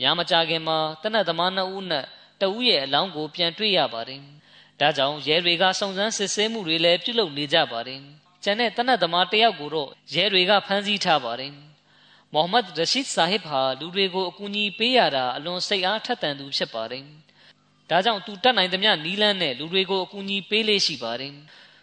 [0.00, 2.04] များမကြခင်မှာတနက်သမားနှစ်ဦးနဲ့
[2.40, 4.20] တဦးရဲ့အလောင်းကိုပြန်တွေ့ရပါတယ်။
[4.80, 8.02] ဒါကြောင့်ရဲတွေကစုံစမ်းစစ်ဆေးမှုတွေလည်းပြုလုပ်နေကြပါတယ်။
[8.44, 11.52] ကျန်တဲ့တနက်သမားတယောက်ကိုတော့ရဲတွေကဖမ်းဆီးထားပါတယ်။
[12.34, 17.04] မိုဟမ္မဒ်ရရှိဒ်ဆာဟစ်ဟာလူတွေကိုအကူအညီပေးရတာအလွန်စိတ်အားထက်သန်သူဖြစ်ပါတယ်။
[17.90, 21.34] ဒါကြောင့်သူတတ်နိုင်သမျှနီးလန်းနဲ့လူတွေကိုအကူအညီပေးလေးရှိပါတယ်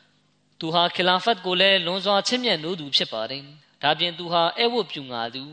[0.60, 3.44] ။သူဟာခလာဖတ်ကိုလည်းလွန်စွာချစ်မြတ်နိုးသူဖြစ်ပါတယ်။
[3.84, 5.44] ဒါပြင်သူဟာအဲဝတ်ပြူငါသူ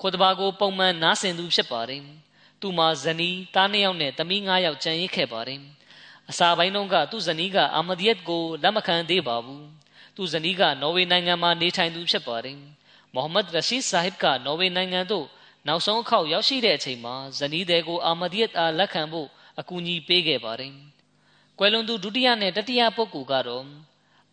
[0.00, 2.02] ခေါ်တဘာကိုပုံမှန်နားဆင်သူဖြစ်ပါတယ်။
[2.60, 5.60] သူမှာဇနီးသားနှစ်ယောက်နဲ့သမီး၅ယောက်ကြံရစ်ခဲ့ပါတယ်။
[6.30, 9.64] အစာပိုင်းတုန်းကသူ့ဇနီးကအာမဒီယတ်ကိုလက်မခံသေးပါဘူး။
[10.16, 12.58] သူ့ဇနီးကနော်ဝေနိုင်ငံမှာနေထိုင်သူဖြစ်ပါတယ်။
[13.14, 15.26] မိုဟမ္မဒ်ရရှိဆာဟစ်ကနော်ဝေနိုင်ငံသို့
[15.66, 19.28] နောက်ဆုံးအခေါက်ရောက်ရှိတဲ့အချိန်မှာဇနီးတဲ့ကိုအာမဒီယတ်အားလက်ခံဖို့
[19.60, 20.72] အကူအညီပေးခဲ့ပါတယ်။
[21.58, 23.64] ကွယ်လွန်သူဒုတိယနဲ့တတိယပုဂ္ဂိုလ်ကတော့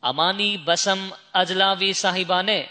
[0.07, 1.03] အမာနီဘဆမ်
[1.39, 2.63] အဂျလာဗီဆာဟီဘာနဲ့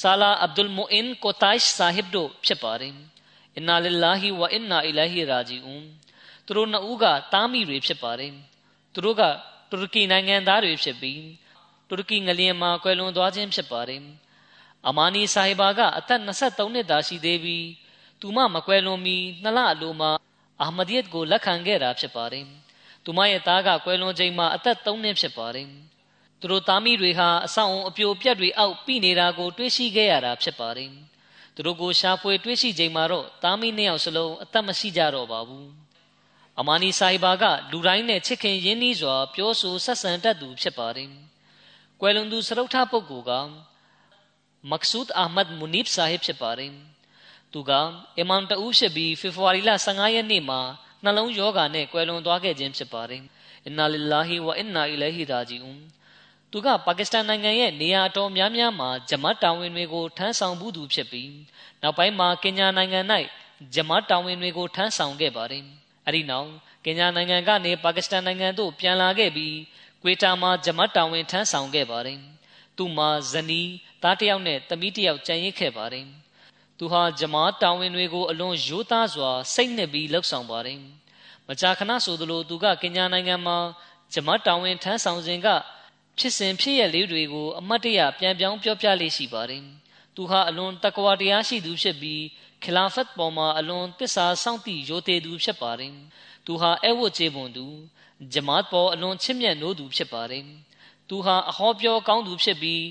[0.00, 2.94] ဆာလာအဗ်ဒุลမူအင်ကိုတိုင်ဆာဟစ်တို့ဖြစ်ပါတယ်။
[3.56, 5.84] အင်နာလ illah ဝအင်နာအီလိုင်ဟီရာဂျီအွန်
[6.46, 8.32] သူတို့နှစ်ဦးကတားမိတွေဖြစ်ပါတယ်။
[8.92, 9.22] သူတို့က
[9.70, 11.20] တူရကီနိုင်ငံသားတွေဖြစ်ပြီး
[11.88, 14.02] တူရကီငလျင်မှာကွယ်လွန်သွားခြင်းဖြစ်ပါတယ်။
[14.88, 17.66] အမာနီဆာဟီဘာကအသက်23နှစ်သာရှိသေးပြီး
[18.20, 20.10] သူမမကွယ်လွန်မီနှစ်လအလိုမှာ
[20.62, 22.44] အာမဒီယတ်ကိုလက်ခံခဲ့တာဖြစ်ပါတယ်။
[23.04, 25.68] သူမရဲ့သားကကွယ်လွန်ချိန်မှာအသက်3နှစ်ဖြစ်ပါတယ်။
[26.40, 30.90] သူတို့သားမိတွေဟာအဆောင်အပြိုပြက်တွေအောက်ပြိနေတာကိုတွေးရှိခဲ့ရတာဖြစ်ပါတယ်။
[31.54, 35.66] သူတို့ကိုရှာဖွေတွေးရှိချိန်မှာတော့သားမိနှစ်ယောက်စလုံးအသက်မရှိကြတော့ပါဘူး။
[36.60, 41.12] အမာနီဆိုင်ဘာကလူတိုင်းနဲ့ချစ်ခင်ရင်းနှီးစွာပြောဆိုဆက်ဆံတတ်သူဖြစ်ပါတယ်။
[42.00, 43.32] ကွယ်လွန်သူစရုပ်ထပုဂ္ဂိုလ်က
[44.70, 46.72] မက်ဆူဒ်အာမတ်မူနီဘ်ဆာဟစ်ဖြစ်ပါတယ်။
[47.52, 47.70] သူက
[48.18, 50.60] အီမမ်တဦးဖြစ်ပြီးဖေဖော်ဝါရီလ15ရက်နေ့မှာ
[51.04, 53.22] နှလုံးယောဂါနဲ့ကွယ်လွန်သွားခဲ့ခြင်းဖြစ်ပါတယ်။
[53.66, 55.80] အင်နာလ illah ဝအင်နာအီလိုင်ဟီရာဂျီအွန်
[56.50, 61.32] သူကပါကစ္စတန်နိုင်ငံရဲ့နေရာအတော်များများမှာဂျမတ်တာဝန်တွေကိုထမ်းဆောင်မှုသူဖြစ်ပြီး
[61.82, 63.00] နောက်ပိုင်းမှာကင်ညာနိုင်ငံ၌
[63.74, 65.64] ဂျမတ်တာဝန်တွေကိုထမ်းဆောင်ခဲ့ပါတယ်။
[66.06, 66.48] အဲဒီနောက်
[66.84, 69.54] ကင်ညာနိုင်ငံကနေပါကစ္စတန်နိုင်ငံသို့ပြန်လာခဲ့ပြီး
[70.08, 72.18] ကွေတာမှာဂျမတ်တာဝန်ထမ်းဆောင်ခဲ့ပါတယ်။
[72.76, 73.70] သူမှာဇနီး
[74.02, 76.06] သားတစ်ယောက်နဲ့သမီးတစ်ယောက်ကြံရစ်ခဲ့ပါတယ်။
[76.78, 80.78] သူဟာဂျမားတာဝန်တွေကိုအလွန်ရိုးသားစွာစိတ်နှစ်ပြီးလှုပ်ဆောင်ပါတယ်။
[81.48, 83.58] မကြာခဏဆိုသလိုသူကကင်ညာနိုင်ငံမှာ
[84.14, 85.48] ဂျမတ်တာဝန်ထမ်းဆောင်စဉ်က
[86.18, 89.62] ဖြစ်စဉ်ဖြစ်ရလေးတွေကိုအမတ်တရပြန်ပြောင်းပြောပြလေးရှိပါတယ်။
[90.16, 92.22] သူဟာအလွန်တကွာတရားရှိသူဖြစ်ပြီး
[92.64, 95.92] ခလာဖတ်ပေါ်မှာအလွန်တစ္ဆာစောင့်တည်ရိုသေသူဖြစ်ပါတယ်။
[96.46, 97.66] သူဟာအဲဝတ်ကျေပွန်သူ
[98.32, 100.44] ဂျမတ်ပေါ်အလွန်ချစ်မြတ်နိုးသူဖြစ်ပါတယ်။
[101.08, 102.84] သူဟာအဟောပြောကောင်းသူဖြစ်ပြီး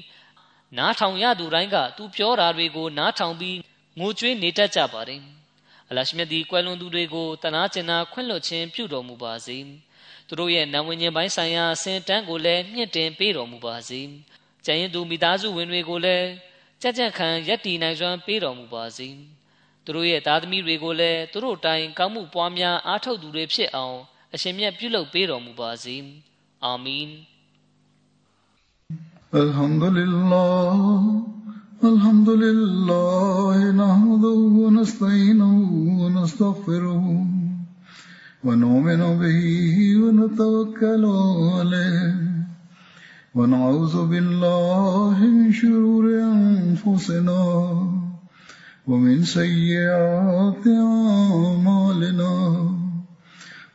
[0.78, 3.58] နားထောင်ရသူတိုင်းကသူပြောတာတွေကိုနားထောင်ပြီး
[4.00, 5.22] ငိုကြွေးနေတတ်ကြပါတယ်။
[5.90, 9.58] အလရှမြတ်ဒီကွယ်လွန်သူတွေကိုတနာကျင်နာခွင့်လွှတ်ခြင်းပြုတော်မူပါစေ။
[10.28, 14.02] သူတို့ရဲ့နာဝင်ခြင်းပိုင်းဆိုင်ရာအစဉ်တန်းကိုလည်းမြင့်တင်ပေးတော်မူပါစေ။
[14.66, 16.28] ကျန်ရင်သူမိသားစုဝင်တွေကိုလည်း
[16.82, 19.08] ကြက်ကြက်ခံရက်တီနိုင်စွမ်းပေးတော်မူပါစေ။
[19.84, 23.98] သူတို့ရဲ့သားသမီးတွေကိုလည်းသူတို့တိုင်ကောင်းမှုပွားများအားထုတ်သူတွေဖြစ်အောင်
[24.35, 25.97] အရှင်မြတ်ပြုလုပ်ပေးတော်မူပါစေ။
[26.65, 27.11] အာမင်။
[29.43, 30.79] الحمد لله
[31.91, 35.55] الحمد لله نحمده ونستعينه
[36.01, 37.05] ونستغفره
[38.45, 39.41] ونؤمن به
[40.03, 41.05] ونتوكل
[41.57, 42.15] عليه
[43.35, 46.05] ونعوذ بالله من شرور
[46.35, 47.43] أنفسنا
[48.87, 52.33] ومن سيئات أعمالنا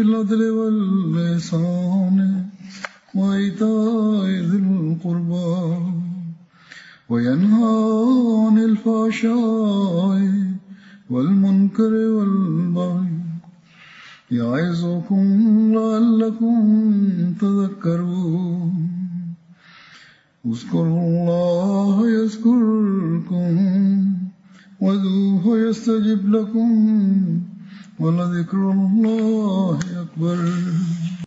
[0.00, 2.18] بالعدل واللسان
[3.14, 5.60] وإيتاء ذي القربى
[7.10, 7.76] وينهى
[8.44, 10.20] عن الفحشاء
[11.10, 13.12] والمنكر والبغي
[14.30, 15.24] يعظكم
[15.76, 16.56] لعلكم
[17.40, 18.74] تذكرون.
[20.46, 23.54] اذكروا الله يذكركم
[24.80, 26.70] وذوه يستجب لكم.
[27.99, 30.37] ولذكر الله أكبر